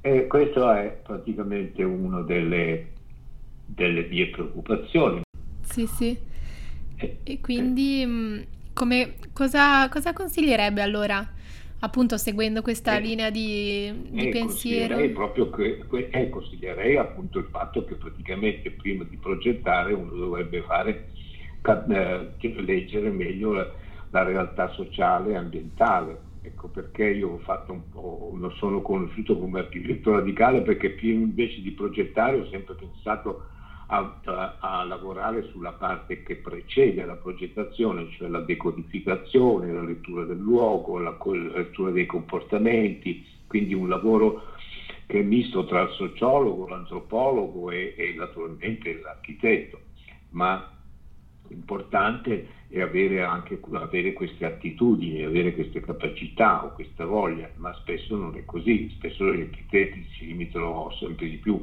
E 0.00 0.28
questo 0.28 0.70
è 0.70 1.00
praticamente 1.02 1.82
una 1.82 2.20
delle, 2.20 2.92
delle 3.66 4.06
mie 4.06 4.28
preoccupazioni. 4.28 5.22
Sì, 5.62 5.86
sì. 5.88 6.32
E 7.22 7.40
quindi 7.40 8.04
mm, 8.06 8.40
come, 8.72 9.14
cosa, 9.32 9.88
cosa, 9.88 10.12
consiglierebbe 10.12 10.82
allora, 10.82 11.26
appunto 11.80 12.16
seguendo 12.16 12.62
questa 12.62 12.96
eh, 12.96 13.00
linea 13.00 13.30
di, 13.30 13.92
di 14.10 14.28
eh, 14.28 14.30
pensiero? 14.30 14.94
Consiglierei 14.94 15.10
proprio 15.10 15.50
che, 15.50 15.84
eh, 16.10 16.28
consiglierei 16.28 16.96
appunto 16.96 17.38
il 17.38 17.46
fatto 17.50 17.84
che 17.84 17.94
praticamente 17.94 18.70
prima 18.70 19.04
di 19.04 19.16
progettare 19.16 19.92
uno 19.92 20.10
dovrebbe 20.12 20.62
fare, 20.62 21.08
eh, 21.62 22.62
leggere 22.62 23.10
meglio 23.10 23.52
la, 23.52 23.70
la 24.10 24.22
realtà 24.22 24.68
sociale 24.72 25.32
e 25.32 25.36
ambientale. 25.36 26.32
Ecco 26.42 26.68
perché 26.68 27.04
io 27.04 27.30
ho 27.30 27.38
fatto 27.38 27.72
un 27.72 27.88
po', 27.88 28.30
non 28.34 28.52
sono 28.56 28.82
conosciuto 28.82 29.38
come 29.38 29.60
architetto 29.60 30.12
radicale 30.12 30.60
perché 30.60 30.94
invece 31.00 31.62
di 31.62 31.70
progettare 31.70 32.38
ho 32.38 32.48
sempre 32.50 32.74
pensato 32.74 33.46
a, 33.86 34.20
a, 34.24 34.56
a, 34.60 34.84
lavorare 34.84 35.48
sulla 35.50 35.72
parte 35.72 36.22
che 36.22 36.36
precede 36.36 37.04
la 37.04 37.16
progettazione, 37.16 38.08
cioè 38.10 38.28
la 38.28 38.40
decodificazione, 38.40 39.72
la 39.72 39.82
lettura 39.82 40.24
del 40.24 40.38
luogo, 40.38 40.98
la, 40.98 41.16
la 41.22 41.58
lettura 41.58 41.90
dei 41.90 42.06
comportamenti, 42.06 43.26
quindi 43.46 43.74
un 43.74 43.88
lavoro 43.88 44.52
che 45.06 45.20
è 45.20 45.22
misto 45.22 45.64
tra 45.66 45.82
il 45.82 45.90
sociologo, 45.90 46.66
l'antropologo 46.68 47.70
e, 47.70 47.94
e 47.96 48.14
naturalmente 48.16 49.00
l'architetto, 49.00 49.78
ma 50.30 50.70
importante 51.48 52.48
è 52.68 52.80
avere 52.80 53.22
anche 53.22 53.60
avere 53.72 54.14
queste 54.14 54.46
attitudini, 54.46 55.22
avere 55.22 55.52
queste 55.54 55.80
capacità 55.80 56.64
o 56.64 56.72
questa 56.72 57.04
voglia, 57.04 57.50
ma 57.56 57.72
spesso 57.74 58.16
non 58.16 58.34
è 58.36 58.44
così, 58.46 58.90
spesso 58.96 59.32
gli 59.32 59.42
architetti 59.42 60.06
si 60.16 60.26
limitano 60.26 60.90
sempre 60.98 61.28
di 61.28 61.36
più 61.36 61.60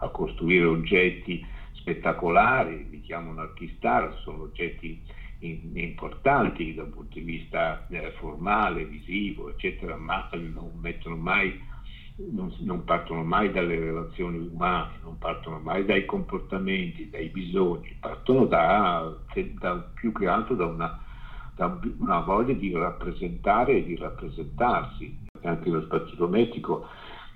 a 0.00 0.08
costruire 0.08 0.64
oggetti 0.64 1.44
spettacolari, 1.84 2.88
li 2.88 3.02
chiamano 3.02 3.42
archistar, 3.42 4.18
sono 4.22 4.44
oggetti 4.44 5.02
importanti 5.38 6.72
dal 6.72 6.86
punto 6.86 7.18
di 7.18 7.20
vista 7.20 7.86
eh, 7.88 8.12
formale, 8.12 8.86
visivo, 8.86 9.50
eccetera, 9.50 9.94
ma 9.96 10.30
non 10.32 10.70
mettono 10.80 11.16
mai 11.16 11.72
non, 12.30 12.54
non, 12.60 12.84
partono 12.84 13.24
mai 13.24 13.50
dalle 13.50 13.78
relazioni 13.78 14.38
umane, 14.38 14.92
non 15.02 15.18
partono 15.18 15.58
mai 15.58 15.84
dai 15.84 16.06
comportamenti, 16.06 17.10
dai 17.10 17.28
bisogni, 17.28 17.96
partono 18.00 18.46
da, 18.46 19.12
da 19.58 19.74
più 19.94 20.12
che 20.12 20.28
altro 20.28 20.54
da 20.54 20.64
una, 20.64 20.98
da 21.56 21.78
una, 21.98 22.20
voglia 22.20 22.54
di 22.54 22.72
rappresentare 22.72 23.78
e 23.78 23.84
di 23.84 23.96
rappresentarsi. 23.96 25.22
Anche 25.42 25.68
lo 25.68 25.82
spazio 25.82 26.16
domestico, 26.16 26.86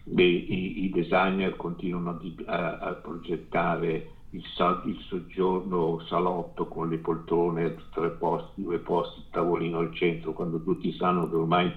i, 0.04 0.84
i, 0.84 0.90
designer 0.90 1.56
continuano 1.56 2.18
a, 2.46 2.78
a 2.78 2.92
progettare 2.92 4.12
il, 4.30 4.44
il, 4.84 4.98
soggiorno 5.08 6.00
salotto 6.06 6.66
con 6.68 6.88
le 6.88 6.98
poltrone, 6.98 7.76
tre 7.92 8.10
posti, 8.10 8.62
due 8.62 8.78
posti, 8.78 9.20
il 9.20 9.26
tavolino 9.30 9.78
al 9.78 9.94
centro, 9.94 10.32
quando 10.32 10.62
tutti 10.62 10.92
sanno 10.92 11.28
che 11.28 11.36
ormai 11.36 11.72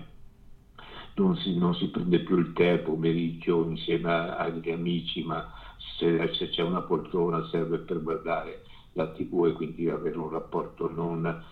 non 1.15 1.35
si, 1.37 1.57
non 1.57 1.73
si 1.75 1.89
prende 1.89 2.19
più 2.19 2.37
il 2.37 2.53
tè 2.53 2.79
pomeriggio 2.79 3.67
insieme 3.69 4.11
agli 4.35 4.69
amici, 4.69 5.23
ma 5.23 5.51
se, 5.97 6.33
se, 6.33 6.49
c'è 6.49 6.61
una 6.61 6.81
poltrona 6.81 7.47
serve 7.47 7.79
per 7.79 8.01
guardare 8.01 8.63
la 8.93 9.07
tv 9.07 9.45
e 9.47 9.53
quindi 9.53 9.89
avere 9.89 10.17
un 10.17 10.29
rapporto 10.29 10.91
non, 10.91 11.43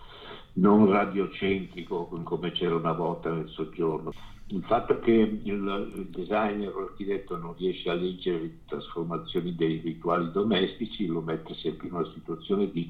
non 0.54 0.90
radiocentrico 0.90 2.06
come 2.24 2.52
c'era 2.52 2.74
una 2.74 2.92
volta 2.92 3.30
nel 3.30 3.48
soggiorno. 3.48 4.12
Il 4.48 4.64
fatto 4.64 4.98
che 4.98 5.12
il 5.12 6.08
designer 6.10 6.74
o 6.74 6.80
l'architetto 6.80 7.36
non 7.36 7.54
riesce 7.56 7.88
a 7.88 7.94
leggere 7.94 8.40
le 8.40 8.58
trasformazioni 8.66 9.54
dei 9.54 9.78
rituali 9.78 10.32
domestici 10.32 11.06
lo 11.06 11.20
mette 11.20 11.54
sempre 11.54 11.86
in 11.86 11.94
una 11.94 12.10
situazione 12.12 12.68
di, 12.72 12.84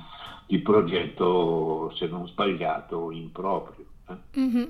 di 0.47 0.59
progetto, 0.61 1.93
se 1.97 2.07
non 2.07 2.27
sbagliato, 2.29 3.11
improprio. 3.11 3.85
Eh? 4.09 4.41
Mm-hmm. 4.41 4.69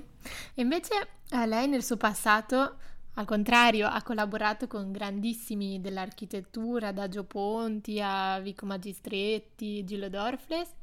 Invece 0.54 0.94
eh, 1.30 1.46
lei 1.46 1.68
nel 1.68 1.84
suo 1.84 1.96
passato, 1.96 2.74
al 3.14 3.24
contrario, 3.24 3.86
ha 3.86 4.02
collaborato 4.02 4.66
con 4.66 4.90
grandissimi 4.90 5.80
dell'architettura, 5.80 6.90
da 6.90 7.08
Gio 7.08 7.22
Ponti 7.22 8.00
a 8.02 8.40
Vico 8.40 8.66
Magistretti, 8.66 9.84
Gillo 9.84 10.08
Dorfles, 10.08 10.74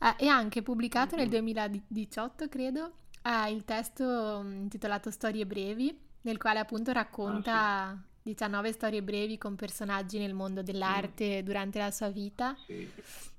eh, 0.00 0.24
e 0.24 0.28
ha 0.28 0.36
anche 0.36 0.62
pubblicato 0.62 1.16
nel 1.16 1.28
2018, 1.28 2.48
credo, 2.48 2.92
ha 3.22 3.48
il 3.48 3.64
testo 3.64 4.40
mm, 4.42 4.62
intitolato 4.62 5.10
Storie 5.10 5.46
brevi, 5.46 5.96
nel 6.22 6.38
quale 6.38 6.58
appunto 6.58 6.92
racconta 6.92 7.88
ah, 7.88 7.94
sì. 7.94 8.10
19 8.22 8.72
storie 8.72 9.02
brevi 9.02 9.36
con 9.38 9.56
personaggi 9.56 10.18
nel 10.18 10.34
mondo 10.34 10.62
dell'arte 10.62 11.36
sì. 11.36 11.42
durante 11.42 11.78
la 11.78 11.90
sua 11.90 12.08
vita. 12.08 12.56
Sì. 12.66 12.88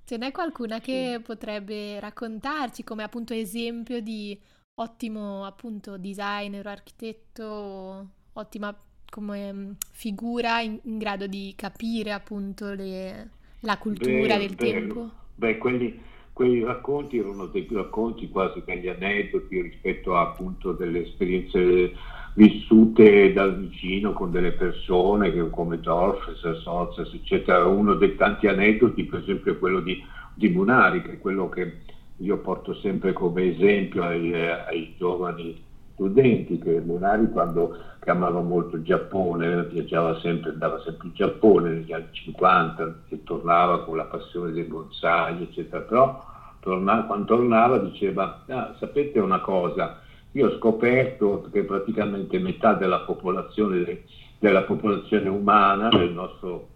Ce 0.06 0.18
n'è 0.18 0.32
qualcuna 0.32 0.80
che 0.80 1.22
potrebbe 1.24 2.00
raccontarci 2.00 2.84
come 2.84 3.04
appunto 3.04 3.34
esempio 3.34 4.02
di 4.02 4.38
ottimo 4.76 5.46
appunto 5.46 5.98
designer 5.98 6.66
o 6.68 6.70
architetto, 6.70 8.10
ottima 8.34 8.76
come 9.10 9.54
mm, 9.54 9.72
figura 9.92 10.60
in, 10.60 10.80
in 10.84 10.98
grado 10.98 11.28
di 11.28 11.54
capire 11.56 12.12
appunto 12.12 12.74
le, 12.74 13.30
la 13.62 13.78
cultura 13.78 14.38
vero, 14.38 14.38
del 14.38 14.56
vero. 14.56 14.72
tempo? 14.72 15.12
Beh, 15.36 15.58
quelli 15.58 16.02
quei 16.34 16.64
racconti 16.64 17.20
erano 17.20 17.46
dei 17.46 17.68
racconti 17.72 18.28
quasi 18.30 18.64
degli 18.66 18.88
aneddoti 18.88 19.62
rispetto 19.62 20.16
a 20.16 20.22
appunto 20.22 20.74
delle 20.74 21.04
esperienze 21.04 21.94
vissute 22.34 23.32
dal 23.32 23.60
vicino 23.60 24.14
con 24.14 24.32
delle 24.32 24.54
persone 24.54 25.32
che, 25.32 25.50
come 25.52 25.80
Dorfes, 25.80 26.62
Sozes, 26.62 27.14
eccetera. 27.14 27.66
Uno 27.68 27.94
dei 27.94 28.16
tanti 28.16 28.48
aneddoti, 28.48 29.04
per 29.04 29.20
esempio, 29.20 29.54
è 29.54 29.60
quello 29.60 29.80
di, 29.80 30.04
di 30.34 30.50
Munari, 30.50 31.04
che 31.04 31.14
è 31.14 31.20
quello 31.20 31.50
che 31.50 31.82
io 32.18 32.38
porto 32.40 32.74
sempre 32.76 33.14
come 33.14 33.54
esempio 33.56 34.04
ai, 34.04 34.34
ai 34.34 34.96
giovani 34.98 35.62
studenti, 36.04 36.60
che 36.60 36.82
Munari 36.82 37.30
quando 37.30 37.78
che 38.00 38.10
amava 38.10 38.42
molto 38.42 38.76
il 38.76 38.84
Giappone, 38.84 39.66
viaggiava 39.68 40.20
sempre, 40.20 40.52
andava 40.52 40.82
sempre 40.82 41.08
in 41.08 41.14
Giappone 41.14 41.70
negli 41.70 41.94
anni 41.94 42.08
50 42.12 42.96
e 43.08 43.24
tornava 43.24 43.86
con 43.86 43.96
la 43.96 44.04
passione 44.04 44.52
dei 44.52 44.64
bonsai, 44.64 45.44
eccetera, 45.44 45.82
però 45.84 46.26
torna, 46.60 47.04
quando 47.06 47.26
tornava 47.26 47.78
diceva, 47.78 48.44
ah, 48.48 48.76
sapete 48.78 49.20
una 49.20 49.40
cosa, 49.40 50.02
io 50.32 50.48
ho 50.48 50.58
scoperto 50.58 51.48
che 51.52 51.64
praticamente 51.64 52.38
metà 52.40 52.74
della 52.74 53.00
popolazione, 53.00 54.02
della 54.40 54.64
popolazione 54.64 55.30
umana 55.30 55.88
nel 55.88 56.12
nostro, 56.12 56.68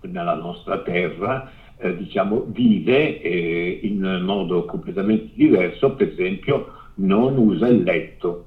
nella 0.00 0.34
nostra 0.34 0.78
terra 0.78 1.50
eh, 1.76 1.96
diciamo, 1.96 2.46
vive 2.46 3.20
eh, 3.20 3.80
in 3.82 4.22
modo 4.24 4.64
completamente 4.64 5.32
diverso, 5.34 5.94
per 5.94 6.08
esempio 6.08 6.80
non 7.02 7.36
usa 7.36 7.68
il 7.68 7.82
letto 7.82 8.46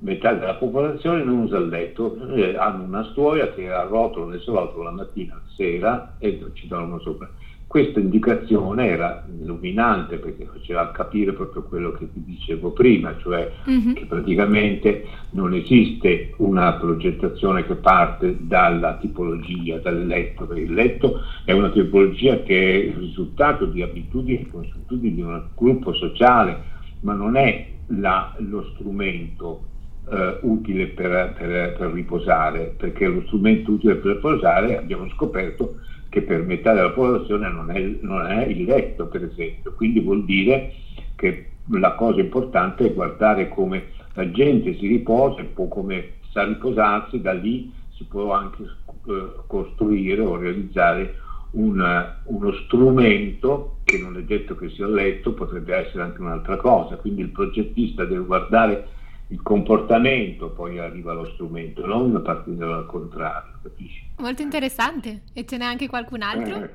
metà 0.00 0.32
della 0.34 0.54
popolazione 0.54 1.24
non 1.24 1.38
usa 1.38 1.58
il 1.58 1.68
letto, 1.68 2.34
eh, 2.34 2.56
hanno 2.56 2.84
una 2.84 3.04
stuoia 3.04 3.52
che 3.52 3.70
arrotolano 3.70 4.34
e 4.34 4.38
srotolano 4.38 4.82
la 4.82 4.90
mattina, 4.90 5.34
la 5.34 5.50
sera 5.54 6.14
e 6.18 6.40
ci 6.54 6.66
dormono 6.66 7.00
sopra. 7.00 7.28
Questa 7.66 8.00
indicazione 8.00 8.86
era 8.86 9.26
illuminante 9.28 10.16
perché 10.16 10.48
faceva 10.50 10.90
capire 10.90 11.34
proprio 11.34 11.64
quello 11.64 11.92
che 11.92 12.10
ti 12.10 12.24
dicevo 12.24 12.70
prima, 12.70 13.14
cioè 13.18 13.52
mm-hmm. 13.68 13.92
che 13.92 14.06
praticamente 14.06 15.04
non 15.32 15.52
esiste 15.52 16.32
una 16.38 16.72
progettazione 16.74 17.66
che 17.66 17.74
parte 17.74 18.38
dalla 18.40 18.96
tipologia, 18.96 19.76
dal 19.78 20.06
letto, 20.06 20.46
perché 20.46 20.62
il 20.62 20.72
letto 20.72 21.20
è 21.44 21.52
una 21.52 21.68
tipologia 21.68 22.40
che 22.40 22.58
è 22.58 22.74
il 22.74 22.94
risultato 22.94 23.66
di 23.66 23.82
abitudini 23.82 24.40
e 24.40 24.48
consuetudini 24.50 25.14
di 25.16 25.20
un 25.20 25.42
gruppo 25.54 25.92
sociale, 25.92 26.76
ma 27.00 27.14
non 27.14 27.36
è 27.36 27.66
la, 27.88 28.34
lo 28.38 28.70
strumento 28.74 29.64
eh, 30.10 30.38
utile 30.42 30.88
per, 30.88 31.34
per, 31.36 31.76
per, 31.76 31.92
riposare, 31.92 32.74
perché 32.76 33.06
lo 33.06 33.22
strumento 33.26 33.72
utile 33.72 33.96
per 33.96 34.14
riposare 34.14 34.76
abbiamo 34.76 35.08
scoperto 35.10 35.80
che 36.08 36.22
per 36.22 36.42
metà 36.42 36.72
della 36.72 36.90
popolazione 36.90 37.50
non 37.50 37.70
è, 37.70 37.80
non 38.00 38.26
è 38.26 38.46
il 38.46 38.64
letto, 38.64 39.06
per 39.06 39.24
esempio. 39.24 39.74
Quindi 39.74 40.00
vuol 40.00 40.24
dire 40.24 40.72
che 41.16 41.50
la 41.70 41.94
cosa 41.94 42.20
importante 42.20 42.86
è 42.86 42.94
guardare 42.94 43.48
come 43.48 43.96
la 44.14 44.30
gente 44.30 44.74
si 44.78 44.86
riposa 44.86 45.42
e 45.42 45.52
come 45.52 46.12
sa 46.30 46.44
riposarsi, 46.44 47.20
da 47.20 47.32
lì 47.32 47.70
si 47.90 48.04
può 48.04 48.32
anche 48.32 48.62
eh, 48.62 49.32
costruire 49.46 50.22
o 50.22 50.36
realizzare 50.36 51.14
una, 51.52 52.20
uno 52.24 52.52
strumento 52.64 53.78
che 53.84 53.98
non 53.98 54.16
è 54.18 54.22
detto 54.22 54.54
che 54.54 54.68
sia 54.70 54.86
letto, 54.86 55.32
potrebbe 55.32 55.74
essere 55.74 56.02
anche 56.02 56.20
un'altra 56.20 56.56
cosa. 56.56 56.96
Quindi 56.96 57.22
il 57.22 57.30
progettista 57.30 58.04
deve 58.04 58.24
guardare 58.24 58.88
il 59.28 59.42
comportamento 59.42 60.50
poi 60.50 60.78
arriva 60.78 61.12
allo 61.12 61.26
strumento, 61.32 61.84
non 61.86 62.20
partendo 62.22 62.66
dal 62.66 62.86
contrario, 62.86 63.58
capisci? 63.62 64.10
Molto 64.18 64.42
interessante. 64.42 65.22
E 65.32 65.44
ce 65.44 65.56
n'è 65.56 65.64
anche 65.64 65.86
qualcun 65.86 66.22
altro? 66.22 66.62
Eh, 66.62 66.70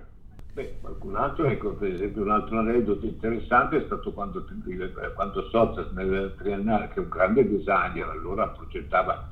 beh, 0.54 0.76
qualcun 0.82 1.16
altro, 1.16 1.46
ecco, 1.46 1.74
per 1.74 1.92
esempio 1.92 2.22
un 2.22 2.32
altro 2.32 2.60
aneddoto 2.60 3.06
interessante 3.06 3.78
è 3.78 3.84
stato 3.86 4.12
quando, 4.14 4.46
quando 5.16 5.50
Sozas 5.50 5.92
nel 5.92 6.36
triennale, 6.38 6.90
che 6.90 6.96
è 6.96 7.00
un 7.00 7.10
grande 7.10 7.48
designer, 7.48 8.10
allora 8.10 8.48
progettava 8.48 9.30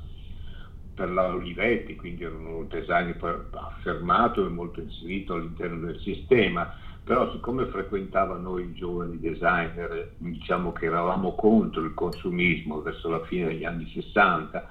per 0.94 1.10
la 1.10 1.26
Olivetti, 1.28 1.96
quindi 1.96 2.24
era 2.24 2.34
un 2.34 2.66
designer 2.68 3.46
affermato 3.52 4.44
e 4.44 4.48
molto 4.48 4.80
inserito 4.80 5.34
all'interno 5.34 5.86
del 5.86 5.98
sistema, 6.00 6.74
però 7.04 7.32
siccome 7.32 7.66
frequentava 7.66 8.36
noi 8.36 8.72
giovani 8.74 9.18
designer, 9.18 10.12
diciamo 10.18 10.72
che 10.72 10.86
eravamo 10.86 11.34
contro 11.34 11.82
il 11.82 11.94
consumismo 11.94 12.82
verso 12.82 13.08
la 13.08 13.24
fine 13.24 13.46
degli 13.46 13.64
anni 13.64 13.86
60 13.88 14.68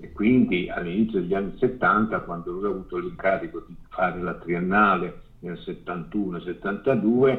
e 0.00 0.12
quindi 0.12 0.68
all'inizio 0.68 1.20
degli 1.20 1.34
anni 1.34 1.56
70, 1.58 2.20
quando 2.20 2.52
lui 2.52 2.64
ha 2.66 2.68
avuto 2.68 2.98
l'incarico 2.98 3.64
di 3.66 3.74
fare 3.88 4.20
la 4.20 4.34
triennale 4.34 5.22
nel 5.40 5.58
71-72, 5.64 7.38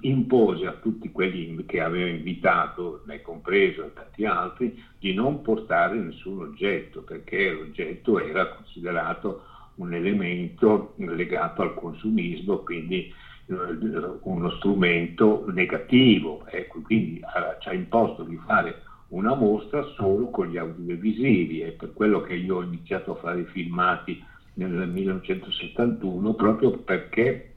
impose 0.00 0.66
a 0.66 0.72
tutti 0.72 1.10
quelli 1.10 1.64
che 1.66 1.80
aveva 1.80 2.08
invitato, 2.08 3.02
me 3.06 3.20
compreso 3.22 3.84
e 3.84 3.92
tanti 3.92 4.24
altri, 4.24 4.82
di 4.98 5.14
non 5.14 5.42
portare 5.42 5.96
nessun 5.96 6.40
oggetto, 6.40 7.02
perché 7.02 7.52
l'oggetto 7.52 8.18
era 8.20 8.48
considerato 8.48 9.44
un 9.76 9.94
elemento 9.94 10.94
legato 10.96 11.62
al 11.62 11.74
consumismo, 11.74 12.58
quindi 12.58 13.12
uno 13.46 14.50
strumento 14.50 15.44
negativo, 15.50 16.44
ecco, 16.46 16.80
quindi 16.82 17.20
ci 17.60 17.68
ha 17.68 17.72
imposto 17.72 18.22
di 18.22 18.38
fare 18.46 18.82
una 19.08 19.34
mostra 19.34 19.82
solo 19.96 20.30
con 20.30 20.46
gli 20.46 20.56
audiovisivi 20.56 21.62
e 21.62 21.72
per 21.72 21.92
quello 21.92 22.20
che 22.20 22.34
io 22.34 22.56
ho 22.56 22.62
iniziato 22.62 23.12
a 23.12 23.16
fare 23.16 23.40
i 23.40 23.46
filmati 23.46 24.22
nel 24.54 24.88
1971 24.88 26.34
proprio 26.34 26.70
perché 26.78 27.54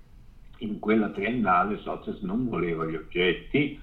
in 0.63 0.79
quella 0.79 1.09
triennale 1.09 1.77
Soces 1.79 2.21
non 2.21 2.47
voleva 2.47 2.85
gli 2.85 2.95
oggetti 2.95 3.79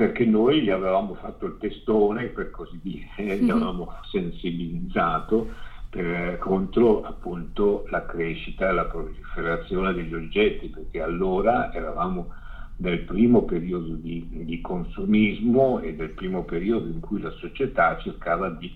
perché 0.00 0.24
noi 0.24 0.62
gli 0.62 0.70
avevamo 0.70 1.14
fatto 1.14 1.44
il 1.44 1.58
testone 1.58 2.26
per 2.28 2.50
così 2.50 2.78
dire, 2.82 3.06
mm-hmm. 3.20 3.44
gli 3.44 3.50
avevamo 3.50 3.92
sensibilizzato 4.10 5.48
per, 5.90 6.38
contro 6.38 7.02
appunto 7.02 7.84
la 7.90 8.06
crescita 8.06 8.70
e 8.70 8.72
la 8.72 8.86
proliferazione 8.86 9.92
degli 9.92 10.14
oggetti, 10.14 10.68
perché 10.68 11.02
allora 11.02 11.70
eravamo 11.74 12.32
nel 12.76 13.00
primo 13.00 13.42
periodo 13.42 13.92
di, 13.92 14.26
di 14.30 14.60
consumismo 14.62 15.80
e 15.80 15.94
del 15.94 16.10
primo 16.10 16.44
periodo 16.44 16.86
in 16.86 17.00
cui 17.00 17.20
la 17.20 17.32
società 17.32 17.98
cercava 17.98 18.48
di, 18.48 18.72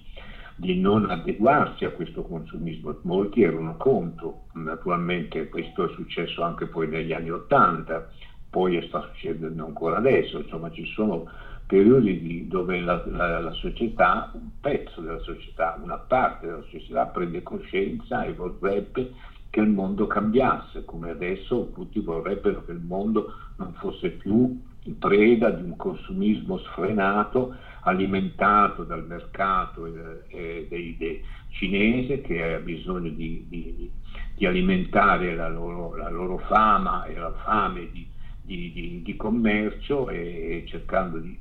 di 0.57 0.81
non 0.81 1.11
adeguarsi 1.11 1.85
a 1.85 1.91
questo 1.91 2.23
consumismo. 2.23 2.97
Molti 3.03 3.43
erano 3.43 3.77
contro, 3.77 4.45
naturalmente 4.53 5.49
questo 5.49 5.85
è 5.85 5.95
successo 5.95 6.43
anche 6.43 6.67
poi 6.67 6.89
negli 6.89 7.13
anni 7.13 7.31
Ottanta, 7.31 8.09
poi 8.51 8.81
sta 8.87 9.01
succedendo 9.13 9.65
ancora 9.65 9.97
adesso, 9.97 10.39
insomma 10.39 10.71
ci 10.71 10.85
sono 10.87 11.29
periodi 11.67 12.21
di, 12.21 12.47
dove 12.47 12.81
la, 12.81 13.03
la, 13.07 13.41
la, 13.41 13.53
società, 13.53 14.31
un 14.35 14.51
pezzo 14.61 15.01
della 15.01 15.19
società, 15.21 15.79
una 15.83 15.97
parte 15.97 16.47
della 16.47 16.63
società 16.71 17.07
prende 17.07 17.43
coscienza 17.43 18.25
e 18.25 18.35
vorrebbe 18.35 19.13
che 19.51 19.61
il 19.61 19.71
mondo 19.71 20.07
cambiasse, 20.07 20.85
come 20.85 21.11
adesso 21.11 21.71
tutti 21.75 22.01
vorrebbero 22.01 22.65
che 22.65 22.73
il 22.73 22.81
mondo 22.81 23.33
non 23.57 23.73
fosse 23.75 24.11
più 24.11 24.61
preda 24.99 25.51
di 25.51 25.63
un 25.63 25.77
consumismo 25.77 26.59
sfrenato 26.59 27.57
alimentato 27.85 28.85
dal 28.85 29.07
mercato 29.07 29.87
eh, 30.29 30.67
dei, 30.69 30.97
dei 30.97 31.23
cinese 31.51 32.21
che 32.21 32.55
ha 32.55 32.59
bisogno 32.59 33.11
di, 33.11 33.47
di, 33.49 33.91
di 34.35 34.47
alimentare 34.47 35.35
la 35.35 35.49
loro, 35.49 35.97
la 35.97 36.11
loro, 36.11 36.39
fama 36.39 37.05
e 37.05 37.15
la 37.15 37.33
fame 37.45 37.91
di, 37.91 39.03
di, 39.03 39.15
commercio 39.17 40.09
e 40.09 40.65
cercando 40.67 41.19
di, 41.19 41.39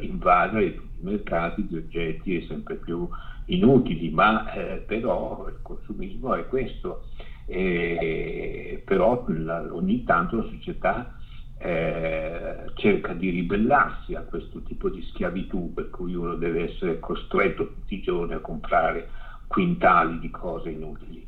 invadere 0.00 0.74
tutti 0.74 1.00
i 1.00 1.04
mercati 1.04 1.66
di 1.66 1.76
oggetti 1.76 2.44
sempre 2.46 2.76
più 2.76 3.08
inutili, 3.46 4.10
ma 4.10 4.52
eh, 4.52 4.76
però 4.86 5.46
il 5.48 5.58
consumismo 5.62 6.34
è 6.34 6.46
questo. 6.46 7.04
E, 7.46 8.82
però 8.84 9.24
la, 9.28 9.66
ogni 9.72 10.04
tanto 10.04 10.36
la 10.36 10.44
società 10.44 11.16
eh, 11.64 12.70
cerca 12.74 13.12
di 13.12 13.30
ribellarsi 13.30 14.16
a 14.16 14.22
questo 14.22 14.62
tipo 14.62 14.88
di 14.88 15.00
schiavitù 15.02 15.72
per 15.72 15.90
cui 15.90 16.12
uno 16.14 16.34
deve 16.34 16.72
essere 16.72 16.98
costretto 16.98 17.68
tutti 17.68 17.94
i 17.94 18.02
giorni 18.02 18.34
a 18.34 18.40
comprare 18.40 19.08
quintali 19.46 20.18
di 20.18 20.28
cose 20.30 20.70
inutili. 20.70 21.24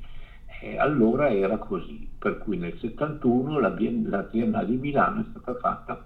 E 0.60 0.78
allora 0.78 1.30
era 1.30 1.58
così, 1.58 2.08
per 2.18 2.38
cui 2.38 2.56
nel 2.56 2.76
71 2.80 3.60
la, 3.60 3.68
la 3.68 4.22
Biennale 4.22 4.66
di 4.66 4.76
Milano 4.76 5.20
è 5.20 5.24
stata 5.30 5.54
fatta 5.54 6.04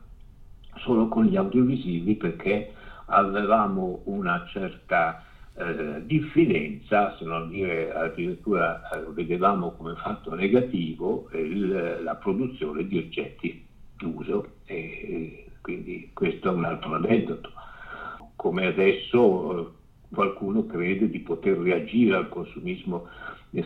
solo 0.76 1.08
con 1.08 1.24
gli 1.24 1.36
audiovisivi 1.36 2.16
perché 2.16 2.72
avevamo 3.06 4.02
una 4.04 4.44
certa 4.48 5.24
eh, 5.54 6.02
diffidenza, 6.04 7.16
se 7.16 7.24
non 7.24 7.48
dire 7.48 7.94
addirittura 7.94 8.90
eh, 8.90 9.06
vedevamo 9.10 9.70
come 9.72 9.94
fatto 9.94 10.34
negativo 10.34 11.28
il, 11.32 12.00
la 12.02 12.14
produzione 12.16 12.86
di 12.86 12.98
oggetti 12.98 13.57
d'uso 13.98 14.52
e 14.64 15.50
quindi 15.60 16.10
questo 16.14 16.48
è 16.48 16.52
un 16.52 16.64
altro 16.64 16.94
aneddoto. 16.94 17.52
Come 18.36 18.66
adesso 18.66 19.58
eh, 19.58 20.14
qualcuno 20.14 20.64
crede 20.64 21.10
di 21.10 21.18
poter 21.18 21.58
reagire 21.58 22.16
al 22.16 22.28
consumismo 22.28 23.08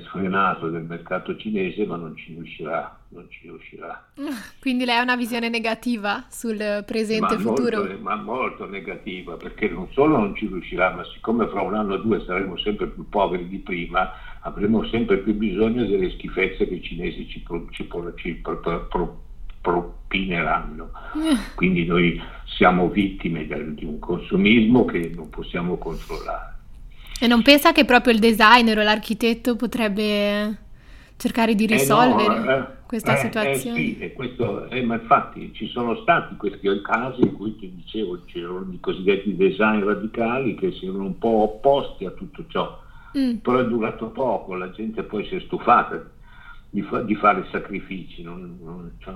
sfrenato 0.04 0.68
del 0.68 0.84
mercato 0.84 1.36
cinese, 1.36 1.84
ma 1.86 1.96
non 1.96 2.16
ci 2.16 2.34
riuscirà. 2.34 2.98
Non 3.08 3.26
ci 3.28 3.40
riuscirà. 3.42 4.10
Quindi 4.60 4.84
lei 4.84 4.96
ha 4.96 5.02
una 5.02 5.16
visione 5.16 5.48
negativa 5.48 6.24
sul 6.28 6.82
presente 6.86 7.34
e 7.34 7.38
futuro? 7.38 7.78
Molto, 7.78 7.98
ma 8.00 8.16
molto 8.16 8.66
negativa, 8.66 9.36
perché 9.36 9.68
non 9.68 9.88
solo 9.92 10.16
non 10.16 10.34
ci 10.34 10.46
riuscirà, 10.46 10.94
ma 10.94 11.04
siccome 11.12 11.46
fra 11.48 11.60
un 11.60 11.74
anno 11.74 11.94
o 11.94 11.98
due 11.98 12.24
saremo 12.24 12.56
sempre 12.58 12.86
più 12.86 13.08
poveri 13.08 13.48
di 13.48 13.58
prima, 13.58 14.10
avremo 14.40 14.84
sempre 14.86 15.18
più 15.18 15.34
bisogno 15.34 15.84
delle 15.84 16.10
schifezze 16.10 16.66
che 16.66 16.74
i 16.74 16.82
cinesi 16.82 17.28
ci, 17.28 17.40
pro, 17.40 17.66
ci, 17.70 17.88
ci 18.16 18.34
pro, 18.36 18.60
pro, 18.88 19.20
propineranno. 19.62 20.90
Quindi 21.54 21.86
noi 21.86 22.20
siamo 22.44 22.90
vittime 22.90 23.46
di 23.46 23.84
un 23.86 23.98
consumismo 23.98 24.84
che 24.84 25.10
non 25.14 25.30
possiamo 25.30 25.78
controllare. 25.78 26.50
E 27.18 27.26
non 27.28 27.42
pensa 27.42 27.72
che 27.72 27.84
proprio 27.84 28.12
il 28.12 28.18
designer 28.18 28.78
o 28.78 28.82
l'architetto 28.82 29.56
potrebbe 29.56 30.58
cercare 31.16 31.54
di 31.54 31.66
risolvere 31.66 32.34
eh 32.34 32.40
no, 32.40 32.56
eh, 32.56 32.66
questa 32.84 33.14
eh, 33.14 33.18
situazione? 33.18 33.78
Eh 33.78 33.96
sì, 34.00 34.12
questo, 34.12 34.68
eh, 34.70 34.82
ma 34.82 34.94
infatti 34.94 35.52
ci 35.54 35.68
sono 35.68 35.94
stati 36.02 36.34
questi 36.34 36.68
casi 36.82 37.20
in 37.20 37.32
cui 37.34 37.54
ti 37.56 37.72
dicevo 37.72 38.22
c'erano 38.24 38.66
i 38.72 38.80
cosiddetti 38.80 39.36
design 39.36 39.84
radicali 39.84 40.56
che 40.56 40.72
si 40.72 40.86
erano 40.86 41.04
un 41.04 41.18
po' 41.18 41.42
opposti 41.42 42.06
a 42.06 42.10
tutto 42.10 42.44
ciò, 42.48 42.82
mm. 43.16 43.36
però 43.36 43.58
è 43.58 43.66
durato 43.66 44.08
poco, 44.08 44.56
la 44.56 44.72
gente 44.72 45.04
poi 45.04 45.24
si 45.28 45.36
è 45.36 45.40
stufata 45.40 46.04
di, 46.70 46.82
fa- 46.82 47.02
di 47.02 47.14
fare 47.14 47.46
sacrifici, 47.52 48.24
non, 48.24 48.58
non, 48.60 48.92
cioè, 48.98 49.14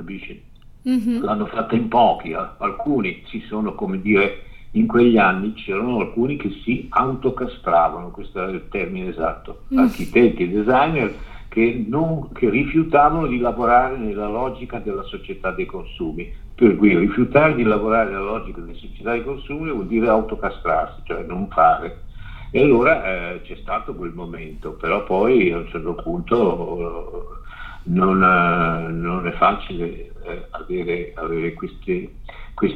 capisci? 0.00 0.42
Mm-hmm. 0.88 1.22
L'hanno 1.22 1.46
fatta 1.46 1.74
in 1.74 1.88
pochi, 1.88 2.30
eh. 2.30 2.46
alcuni 2.58 3.22
si 3.26 3.40
sono, 3.48 3.74
come 3.74 4.00
dire, 4.00 4.44
in 4.72 4.86
quegli 4.86 5.18
anni 5.18 5.52
c'erano 5.54 5.98
alcuni 5.98 6.36
che 6.36 6.50
si 6.64 6.86
autocastravano, 6.88 8.10
questo 8.10 8.44
è 8.46 8.50
il 8.50 8.68
termine 8.70 9.08
esatto, 9.08 9.64
mm. 9.74 9.78
architetti 9.78 10.44
e 10.44 10.48
designer 10.48 11.14
che, 11.48 11.84
non, 11.86 12.30
che, 12.32 12.48
rifiutavano 12.48 13.26
di 13.26 13.38
lavorare 13.38 13.96
nella 13.96 14.28
logica 14.28 14.78
della 14.78 15.02
società 15.02 15.50
dei 15.50 15.66
consumi. 15.66 16.32
Per 16.54 16.76
cui 16.76 16.96
rifiutare 16.96 17.54
di 17.54 17.62
lavorare 17.62 18.10
nella 18.10 18.22
logica 18.22 18.60
della 18.60 18.76
società 18.76 19.12
dei 19.12 19.24
consumi 19.24 19.70
vuol 19.70 19.86
dire 19.86 20.08
autocastrarsi, 20.08 21.00
cioè 21.04 21.24
non 21.24 21.48
fare. 21.48 22.02
E 22.50 22.62
allora 22.62 23.04
eh, 23.32 23.40
c'è 23.42 23.56
stato 23.62 23.94
quel 23.94 24.12
momento, 24.12 24.72
però 24.72 25.04
poi 25.04 25.50
a 25.52 25.58
un 25.58 25.68
certo 25.68 25.94
punto 25.94 27.39
non, 27.84 28.22
eh, 28.22 28.90
non 28.92 29.26
è 29.26 29.32
facile 29.32 30.12
eh, 30.24 30.46
avere, 30.50 31.12
avere 31.14 31.54
questi, 31.54 32.18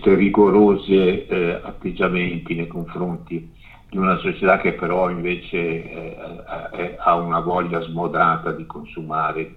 rigorosi 0.03 1.27
eh, 1.27 1.61
atteggiamenti 1.63 2.55
nei 2.55 2.67
confronti 2.67 3.53
di 3.91 3.97
una 3.99 4.17
società 4.17 4.59
che 4.59 4.73
però 4.73 5.09
invece 5.09 6.17
ha 6.99 7.15
una 7.15 7.39
voglia 7.39 7.81
smodata 7.83 8.51
di 8.51 8.67
consumare 8.67 9.55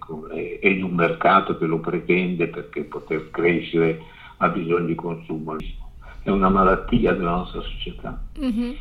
e 0.60 0.76
di 0.76 0.82
un 0.82 0.94
mercato 0.94 1.58
che 1.58 1.66
lo 1.66 1.80
pretende 1.80 2.48
perché 2.48 2.84
poter 2.84 3.32
crescere 3.32 4.00
ha 4.38 4.50
bisogno 4.50 4.86
di 4.86 4.96
consumo. 4.96 5.56
È 6.22 6.30
una 6.30 6.50
malattia 6.50 7.14
della 7.14 7.32
nostra 7.32 7.62
società. 7.62 8.22
Mm-hmm. 8.40 8.72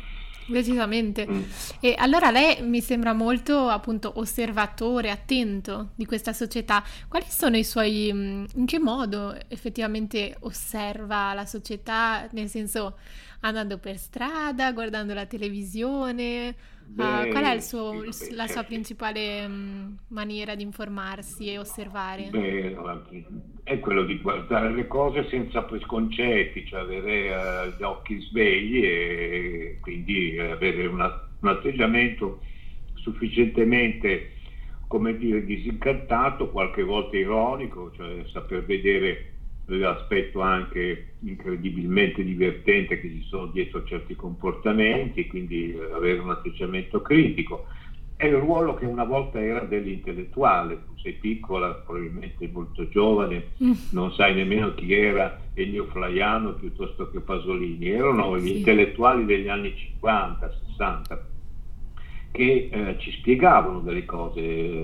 Decisamente. 0.47 1.27
Mm. 1.29 1.41
E 1.79 1.95
allora 1.97 2.31
lei 2.31 2.61
mi 2.61 2.81
sembra 2.81 3.13
molto 3.13 3.67
appunto 3.67 4.13
osservatore, 4.15 5.11
attento 5.11 5.89
di 5.95 6.05
questa 6.05 6.33
società. 6.33 6.83
Quali 7.07 7.25
sono 7.29 7.57
i 7.57 7.63
suoi... 7.63 8.11
Mm, 8.13 8.45
in 8.55 8.65
che 8.65 8.79
modo 8.79 9.37
effettivamente 9.49 10.35
osserva 10.41 11.33
la 11.33 11.45
società? 11.45 12.27
Nel 12.31 12.49
senso 12.49 12.97
andando 13.41 13.77
per 13.77 13.97
strada, 13.97 14.71
guardando 14.71 15.13
la 15.13 15.25
televisione? 15.25 16.55
Beh, 16.89 17.27
uh, 17.27 17.31
qual 17.31 17.43
è 17.43 17.59
suo, 17.59 18.11
sì, 18.11 18.33
la 18.33 18.47
sua 18.47 18.63
principale 18.63 19.45
um, 19.45 19.97
maniera 20.07 20.55
di 20.55 20.63
informarsi 20.63 21.49
e 21.49 21.57
osservare? 21.59 22.29
Beh, 22.31 22.75
è 23.63 23.79
quello 23.79 24.03
di 24.03 24.19
guardare 24.19 24.73
le 24.73 24.87
cose 24.87 25.27
senza 25.29 25.63
preconcetti, 25.63 26.65
cioè 26.65 26.79
avere 26.79 27.29
uh, 27.29 27.77
gli 27.77 27.83
occhi 27.83 28.19
svegli 28.21 28.83
e 28.83 29.77
quindi 29.81 30.39
avere 30.39 30.87
una, 30.87 31.29
un 31.41 31.49
atteggiamento 31.49 32.39
sufficientemente, 32.95 34.31
come 34.87 35.17
dire, 35.17 35.45
disincantato, 35.45 36.49
qualche 36.49 36.83
volta 36.83 37.17
ironico, 37.17 37.91
cioè 37.95 38.23
saper 38.31 38.65
vedere 38.65 39.36
l'aspetto 39.67 40.41
anche 40.41 41.15
incredibilmente 41.19 42.23
divertente 42.23 42.99
che 42.99 43.09
ci 43.09 43.23
sono 43.27 43.47
dietro 43.47 43.83
certi 43.83 44.15
comportamenti, 44.15 45.27
quindi 45.27 45.73
eh, 45.73 45.91
avere 45.93 46.19
un 46.19 46.29
atteggiamento 46.29 47.01
critico. 47.01 47.65
È 48.15 48.25
il 48.25 48.35
ruolo 48.35 48.73
che 48.73 48.85
una 48.85 49.03
volta 49.03 49.39
era 49.39 49.59
dell'intellettuale, 49.59 50.79
tu 50.85 50.97
sei 51.01 51.13
piccola, 51.13 51.71
probabilmente 51.73 52.49
molto 52.51 52.87
giovane, 52.89 53.49
mm. 53.63 53.71
non 53.91 54.11
sai 54.13 54.33
nemmeno 54.33 54.73
chi 54.73 54.91
era 54.93 55.39
Ennio 55.53 55.85
Flaiano 55.85 56.53
piuttosto 56.53 57.11
che 57.11 57.19
Pasolini, 57.19 57.89
erano 57.89 58.39
gli 58.39 58.57
intellettuali 58.57 59.25
degli 59.25 59.49
anni 59.49 59.75
50, 59.75 60.51
60 60.69 61.25
che 62.31 62.69
eh, 62.71 62.95
ci 62.99 63.11
spiegavano 63.13 63.79
delle 63.79 64.05
cose, 64.05 64.83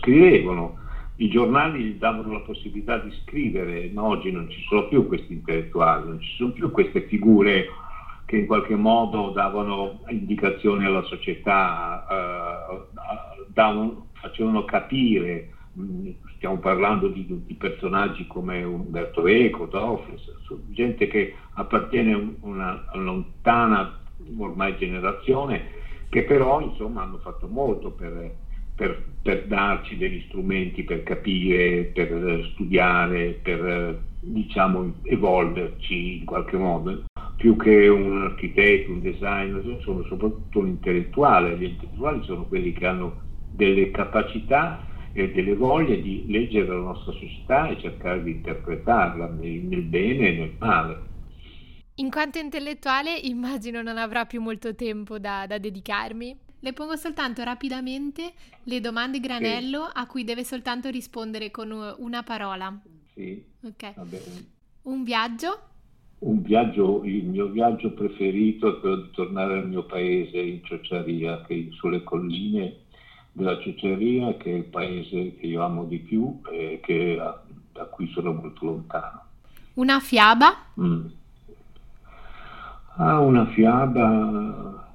scrivevano 0.00 0.86
i 1.20 1.28
giornali 1.28 1.82
gli 1.82 1.94
davano 1.94 2.32
la 2.32 2.40
possibilità 2.40 2.98
di 2.98 3.12
scrivere, 3.22 3.90
ma 3.92 4.04
oggi 4.04 4.30
non 4.30 4.48
ci 4.50 4.60
sono 4.68 4.86
più 4.86 5.06
questi 5.06 5.32
intellettuali, 5.32 6.06
non 6.06 6.20
ci 6.20 6.36
sono 6.36 6.52
più 6.52 6.70
queste 6.70 7.02
figure 7.02 7.66
che 8.24 8.36
in 8.36 8.46
qualche 8.46 8.76
modo 8.76 9.30
davano 9.30 10.00
indicazioni 10.08 10.84
alla 10.84 11.02
società, 11.02 12.06
eh, 12.08 13.00
davano, 13.48 14.08
facevano 14.12 14.64
capire, 14.64 15.50
stiamo 16.36 16.58
parlando 16.58 17.08
di, 17.08 17.26
di, 17.26 17.54
personaggi 17.54 18.26
come 18.26 18.62
Umberto 18.62 19.26
Eco, 19.26 19.66
Dofres, 19.66 20.22
gente 20.68 21.08
che 21.08 21.34
appartiene 21.54 22.12
a 22.12 22.20
una 22.42 22.84
lontana 22.92 23.98
ormai 24.36 24.76
generazione, 24.76 25.76
che 26.10 26.22
però 26.24 26.60
insomma 26.60 27.02
hanno 27.02 27.18
fatto 27.18 27.48
molto 27.48 27.90
per 27.90 28.46
per, 28.78 29.04
per, 29.22 29.46
darci 29.46 29.96
degli 29.96 30.22
strumenti 30.28 30.84
per 30.84 31.02
capire, 31.02 31.90
per 31.92 32.48
studiare, 32.52 33.40
per 33.42 34.00
diciamo 34.20 34.94
evolverci 35.02 36.18
in 36.18 36.24
qualche 36.24 36.56
modo. 36.56 37.06
Più 37.36 37.56
che 37.56 37.88
un 37.88 38.22
architetto, 38.22 38.92
un 38.92 39.00
designer, 39.00 39.80
sono 39.82 40.04
soprattutto 40.04 40.60
un 40.60 40.68
intellettuale. 40.68 41.58
Gli 41.58 41.64
intellettuali 41.64 42.22
sono 42.22 42.44
quelli 42.44 42.72
che 42.72 42.86
hanno 42.86 43.20
delle 43.50 43.90
capacità 43.90 44.86
e 45.12 45.32
delle 45.32 45.56
voglie 45.56 46.00
di 46.00 46.26
leggere 46.28 46.68
la 46.68 46.76
nostra 46.76 47.10
società 47.12 47.68
e 47.68 47.80
cercare 47.80 48.22
di 48.22 48.30
interpretarla 48.30 49.26
nel, 49.26 49.58
nel 49.64 49.82
bene 49.82 50.28
e 50.28 50.38
nel 50.38 50.54
male. 50.56 51.06
In 51.96 52.10
quanto 52.10 52.38
intellettuale 52.38 53.16
immagino 53.16 53.82
non 53.82 53.98
avrà 53.98 54.24
più 54.24 54.40
molto 54.40 54.76
tempo 54.76 55.18
da, 55.18 55.46
da 55.48 55.58
dedicarmi, 55.58 56.46
le 56.60 56.72
pongo 56.72 56.96
soltanto 56.96 57.42
rapidamente 57.44 58.32
le 58.64 58.80
domande 58.80 59.20
granello 59.20 59.84
sì. 59.86 59.90
a 59.94 60.06
cui 60.06 60.24
deve 60.24 60.44
soltanto 60.44 60.88
rispondere 60.88 61.50
con 61.50 61.70
una 61.98 62.22
parola. 62.22 62.76
Sì. 63.14 63.42
Ok. 63.62 63.94
Un 64.82 65.04
viaggio? 65.04 65.60
Un 66.20 66.42
viaggio, 66.42 67.04
il 67.04 67.26
mio 67.26 67.46
viaggio 67.46 67.92
preferito 67.92 68.76
è 68.76 68.80
quello 68.80 68.96
di 68.96 69.10
tornare 69.12 69.58
al 69.58 69.68
mio 69.68 69.84
paese 69.84 70.38
in 70.38 70.64
Ciociaria, 70.64 71.42
che 71.42 71.68
è 71.68 71.74
sulle 71.74 72.02
colline 72.02 72.78
della 73.30 73.60
Ciociaria, 73.60 74.36
che 74.36 74.50
è 74.50 74.56
il 74.56 74.64
paese 74.64 75.36
che 75.36 75.46
io 75.46 75.62
amo 75.62 75.84
di 75.84 75.98
più 75.98 76.40
e 76.50 76.80
che 76.82 77.20
da 77.72 77.84
cui 77.84 78.08
sono 78.08 78.32
molto 78.32 78.64
lontano. 78.64 79.22
Una 79.74 80.00
fiaba? 80.00 80.56
Mm. 80.80 81.06
Ah, 82.96 83.20
una 83.20 83.46
fiaba 83.46 84.87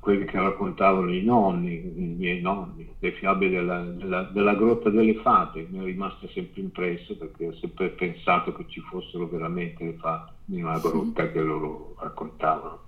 quelli 0.00 0.24
che 0.24 0.38
raccontavano 0.38 1.12
i 1.12 1.22
nonni, 1.22 1.74
i 1.74 2.14
miei 2.18 2.40
nonni, 2.40 2.88
le 2.98 3.12
fiabe 3.12 3.48
della, 3.48 3.82
della, 3.82 4.22
della 4.24 4.54
grotta 4.54 4.90
delle 4.90 5.14
fate, 5.14 5.66
mi 5.70 5.80
è 5.80 5.84
rimasto 5.84 6.28
sempre 6.28 6.60
impresso 6.60 7.16
perché 7.16 7.48
ho 7.48 7.54
sempre 7.54 7.88
pensato 7.90 8.52
che 8.52 8.64
ci 8.68 8.80
fossero 8.80 9.28
veramente 9.28 9.84
le 9.84 9.94
fate 9.94 10.32
in 10.46 10.64
una 10.64 10.78
grotta 10.78 11.30
che 11.30 11.40
loro 11.40 11.94
raccontavano. 11.98 12.80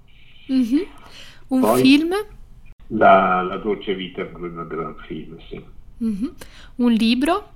Mm-hmm. 0.53 0.83
Un 1.49 1.61
Poi, 1.61 1.81
film? 1.81 2.13
La, 2.89 3.43
la, 3.43 3.57
dolce 3.57 3.95
vita 3.95 4.23
del 4.23 4.67
gran 4.69 4.95
film, 5.07 5.39
sì. 5.49 5.63
Mm-hmm. 6.03 6.29
Un 6.77 6.93
libro? 6.93 7.49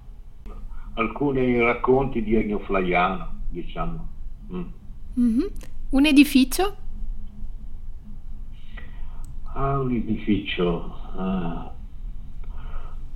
Alcuni 0.95 1.59
racconti 1.61 2.23
di 2.23 2.35
Ennio 2.35 2.59
Flaiano, 2.61 3.41
diciamo. 3.51 4.09
Mm. 4.53 4.62
Mm-hmm. 5.21 5.47
Un 5.91 6.07
edificio? 6.07 6.77
Ah, 9.59 9.81
un 9.81 9.92
edificio. 9.92 10.94
Ah. 11.16 11.73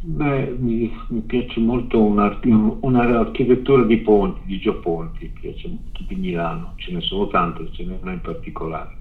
Beh, 0.01 0.57
mi, 0.59 0.93
mi, 1.11 1.21
piace 1.21 1.61
molto 1.61 2.03
un'architettura 2.03 3.85
di 3.85 3.99
ponti, 3.99 4.41
di 4.47 4.59
Gio 4.59 4.81
Ponti, 4.81 5.31
mi 5.33 5.41
piace 5.41 5.69
molto 5.69 6.03
di 6.09 6.17
Milano, 6.17 6.73
ce 6.75 6.91
ne 6.91 7.01
sono 7.03 7.29
tante, 7.29 7.71
ce 7.71 7.85
n'è 7.85 7.97
una 8.03 8.11
in 8.11 8.21
particolare. 8.21 8.97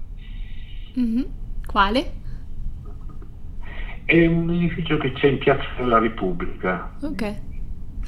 Mm-hmm. 0.96 1.22
Quale? 1.66 2.12
È 4.04 4.26
un 4.26 4.48
edificio 4.50 4.96
che 4.98 5.10
c'è 5.10 5.26
in 5.26 5.38
Piazza 5.38 5.66
della 5.78 5.98
Repubblica. 5.98 6.94
Ok. 7.00 7.40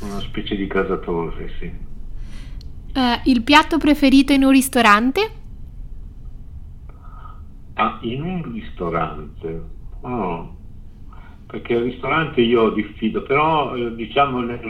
Una 0.03 0.21
specie 0.21 0.55
di 0.55 0.69
casa 0.69 0.97
torre, 0.99 1.51
sì. 1.59 1.73
Uh, 2.95 3.21
il 3.25 3.43
piatto 3.43 3.79
preferito 3.79 4.33
in 4.33 4.45
un 4.45 4.53
ristorante? 4.53 5.43
Ah, 7.75 7.99
in 8.03 8.23
un 8.23 8.53
ristorante? 8.53 9.63
Oh, 10.03 10.57
perché 11.47 11.75
al 11.77 11.83
ristorante 11.83 12.41
io 12.41 12.71
diffido, 12.71 13.23
però 13.23 13.77
eh, 13.77 13.95
diciamo 13.95 14.43
le, 14.43 14.61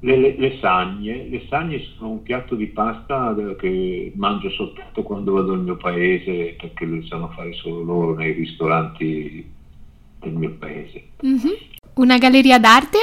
le, 0.00 0.36
le, 0.36 0.58
sagne, 0.60 1.28
le 1.28 1.46
sagne 1.48 1.80
sono 1.96 2.10
un 2.10 2.22
piatto 2.22 2.54
di 2.54 2.66
pasta 2.66 3.34
che 3.58 4.12
mangio 4.16 4.50
soltanto 4.50 5.02
quando 5.02 5.32
vado 5.32 5.52
al 5.52 5.62
mio 5.62 5.76
paese 5.76 6.56
perché 6.60 6.86
le 6.86 7.04
sanno 7.06 7.28
fare 7.36 7.52
solo 7.52 7.82
loro 7.82 8.14
nei 8.14 8.32
ristoranti 8.32 9.52
del 10.20 10.32
mio 10.32 10.50
paese. 10.58 11.08
Mm-hmm. 11.24 11.54
Una 11.94 12.18
galleria 12.18 12.58
d'arte? 12.58 12.98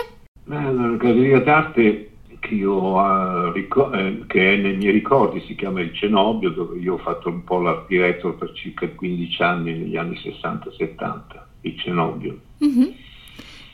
Eh, 0.49 0.55
una 0.55 0.97
galleria 0.97 1.39
d'arte 1.39 2.10
che, 2.41 2.55
io, 2.55 3.51
ricor- 3.53 3.95
eh, 3.95 4.23
che 4.27 4.53
è 4.53 4.57
nei 4.57 4.75
miei 4.75 4.91
ricordi, 4.91 5.41
si 5.41 5.55
chiama 5.55 5.79
Il 5.81 5.93
Cenobio, 5.93 6.49
dove 6.49 6.79
io 6.79 6.95
ho 6.95 6.97
fatto 6.97 7.29
un 7.29 7.43
po' 7.43 7.59
l'art 7.59 7.87
director 7.87 8.35
per 8.35 8.51
circa 8.53 8.89
15 8.89 9.43
anni, 9.43 9.73
negli 9.73 9.95
anni 9.95 10.15
60-70, 10.15 11.21
il 11.61 11.79
Cenobio. 11.79 12.39
Mm-hmm. 12.63 12.89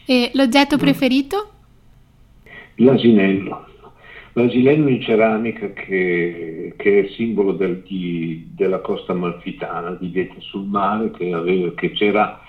E 0.06 0.32
l'oggetto 0.34 0.76
mm. 0.76 0.80
preferito? 0.80 1.52
L'asinello. 2.76 3.66
L'asinello 4.34 4.90
in 4.90 5.02
ceramica 5.02 5.72
che, 5.72 6.74
che 6.78 7.00
è 7.00 7.08
simbolo 7.16 7.54
del, 7.54 7.84
di, 7.88 8.50
della 8.54 8.80
costa 8.80 9.14
malfitana, 9.14 9.92
di 9.92 10.10
Vete 10.10 10.42
sul 10.42 10.68
mare, 10.68 11.10
che, 11.12 11.34
aveva, 11.34 11.72
che 11.74 11.92
c'era 11.92 12.42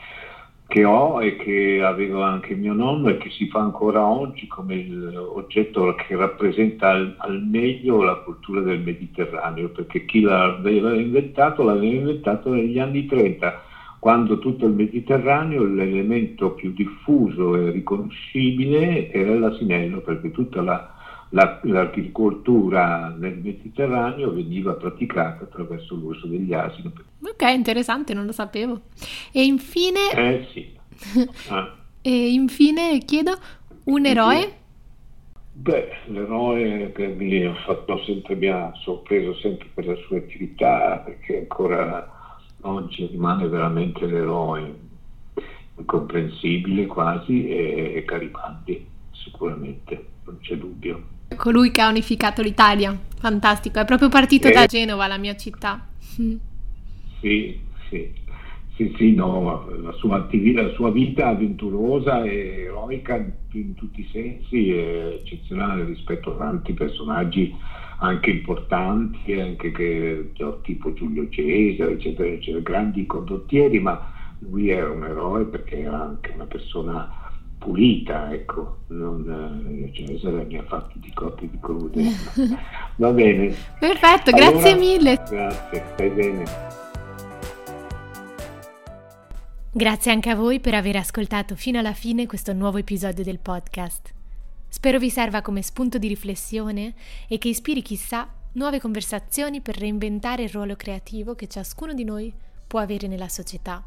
che 0.68 0.85
ho 0.85 1.22
e 1.22 1.37
che 1.37 1.83
aveva 1.83 2.26
anche 2.26 2.54
mio 2.54 2.74
nonno 2.74 3.09
e 3.09 3.16
che 3.16 3.31
si 3.31 3.48
fa 3.48 3.61
ancora 3.61 4.04
oggi 4.04 4.46
come 4.46 4.87
oggetto 5.16 5.94
che 5.94 6.14
rappresenta 6.14 6.90
al, 6.90 7.14
al, 7.16 7.42
meglio 7.42 8.02
la 8.02 8.16
cultura 8.16 8.61
del 8.61 8.81
Mediterraneo, 8.81 9.70
perché 9.70 10.04
chi 10.04 10.20
l'aveva 10.20 10.92
inventato 10.94 11.62
l'aveva 11.62 11.87
inventato 11.87 12.52
negli 12.52 12.78
anni 12.78 13.07
30, 13.07 13.62
quando 13.98 14.38
tutto 14.38 14.66
il 14.66 14.74
Mediterraneo 14.74 15.64
l'elemento 15.64 16.52
più 16.52 16.70
diffuso 16.74 17.57
e 17.57 17.70
riconoscibile 17.70 19.11
era 19.11 19.38
l'asinello, 19.38 20.00
perché 20.00 20.31
tutta 20.31 20.61
la, 20.61 20.96
l'agricoltura 21.30 23.08
nel 23.08 23.38
Mediterraneo 23.38 24.32
veniva 24.32 24.72
praticata 24.74 25.44
attraverso 25.44 25.94
l'uso 25.94 26.26
degli 26.26 26.52
asini. 26.52 26.92
Ok, 27.22 27.42
interessante, 27.54 28.14
non 28.14 28.26
lo 28.26 28.32
sapevo. 28.32 28.82
E 29.32 29.44
infine... 29.44 30.12
Eh 30.12 30.46
sì. 30.52 30.76
Ah. 31.48 31.76
e 32.02 32.32
infine 32.32 32.98
chiedo 33.04 33.38
un 33.84 34.04
eroe? 34.04 34.56
Beh, 35.52 35.88
l'eroe 36.06 36.90
che 36.90 37.06
mi 37.06 37.44
ha, 37.44 37.54
fatto 37.54 38.02
sempre, 38.02 38.34
mi 38.34 38.48
ha 38.48 38.72
sorpreso 38.82 39.34
sempre 39.36 39.68
per 39.74 39.86
la 39.86 39.94
sua 39.94 40.18
attività, 40.18 41.02
perché 41.04 41.38
ancora 41.38 42.36
oggi 42.62 43.06
rimane 43.06 43.46
veramente 43.46 44.06
l'eroe, 44.06 44.74
incomprensibile 45.76 46.86
quasi, 46.86 47.48
e 47.48 48.02
Garibaldi, 48.04 48.84
sicuramente, 49.12 50.06
non 50.24 50.38
c'è 50.40 50.56
dubbio 50.56 51.16
colui 51.36 51.70
che 51.70 51.80
ha 51.80 51.88
unificato 51.88 52.42
l'Italia. 52.42 52.96
Fantastico, 53.18 53.80
è 53.80 53.84
proprio 53.84 54.08
partito 54.08 54.48
eh, 54.48 54.52
da 54.52 54.66
Genova, 54.66 55.06
la 55.06 55.18
mia 55.18 55.36
città. 55.36 55.86
Sì, 57.20 57.60
sì. 57.88 58.26
Sì, 58.78 58.94
sì, 58.96 59.12
no, 59.12 59.68
la 59.82 59.90
sua, 59.94 60.18
attività, 60.18 60.62
la 60.62 60.72
sua 60.74 60.92
vita 60.92 61.26
avventurosa 61.26 62.22
e 62.22 62.62
eroica 62.66 63.16
in 63.50 63.74
tutti 63.74 64.02
i 64.02 64.08
sensi 64.12 64.70
è 64.70 65.18
eccezionale 65.20 65.84
rispetto 65.84 66.34
a 66.34 66.36
tanti 66.36 66.74
personaggi 66.74 67.52
anche 67.98 68.30
importanti, 68.30 69.32
anche 69.32 69.72
che, 69.72 70.30
tipo 70.62 70.92
Giulio 70.92 71.28
Cesare, 71.28 71.94
eccetera, 71.94 72.28
eccetera, 72.28 72.62
grandi 72.62 73.04
condottieri, 73.04 73.80
ma 73.80 74.12
lui 74.40 74.68
era 74.68 74.90
un 74.90 75.02
eroe 75.02 75.46
perché 75.46 75.80
era 75.80 76.00
anche 76.00 76.30
una 76.36 76.46
persona 76.46 77.27
pulita, 77.59 78.33
ecco, 78.33 78.79
non, 78.88 79.90
Cesare 79.92 80.44
mi 80.44 80.57
ha 80.57 80.64
fatto 80.64 80.99
di 80.99 81.12
cotte 81.12 81.49
di 81.49 81.59
crude. 81.61 82.03
Va 82.97 83.11
bene. 83.11 83.55
Perfetto, 83.79 84.31
allora, 84.31 84.51
grazie 84.51 84.75
mille. 84.75 85.23
Grazie, 85.29 85.85
stai 85.92 86.11
bene. 86.11 86.44
Grazie 89.71 90.12
anche 90.12 90.31
a 90.31 90.35
voi 90.35 90.61
per 90.61 90.75
aver 90.75 90.97
ascoltato 90.97 91.55
fino 91.55 91.79
alla 91.79 91.92
fine 91.92 92.27
questo 92.27 92.53
nuovo 92.53 92.79
episodio 92.79 93.23
del 93.23 93.38
podcast. 93.38 94.14
Spero 94.68 94.99
vi 94.99 95.11
serva 95.11 95.42
come 95.42 95.62
spunto 95.62 95.99
di 95.99 96.09
riflessione 96.09 96.94
e 97.29 97.38
che 97.38 97.49
ispiri 97.49 97.83
chissà 97.83 98.29
nuove 98.53 98.81
conversazioni 98.81 99.61
per 99.61 99.79
reinventare 99.79 100.42
il 100.42 100.51
ruolo 100.51 100.75
creativo 100.75 101.35
che 101.35 101.49
ciascuno 101.49 101.92
di 101.92 102.05
noi 102.05 102.33
può 102.66 102.81
avere 102.81 103.07
nella 103.07 103.29
società. 103.29 103.85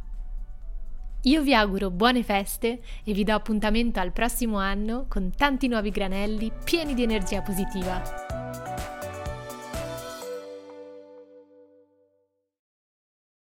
Io 1.26 1.44
vi 1.44 1.54
auguro 1.54 1.92
buone 1.92 2.24
feste 2.24 2.82
e 3.04 3.14
vi 3.14 3.24
do 3.24 3.36
appuntamento 3.36 4.00
al 4.00 4.12
prossimo 4.12 4.58
anno 4.58 5.06
con 5.08 5.32
tanti 5.36 5.68
nuovi 5.68 5.92
granelli 5.92 6.52
pieni 6.64 6.96
di 6.96 7.04
energia 7.04 7.44
positiva. 7.44 8.31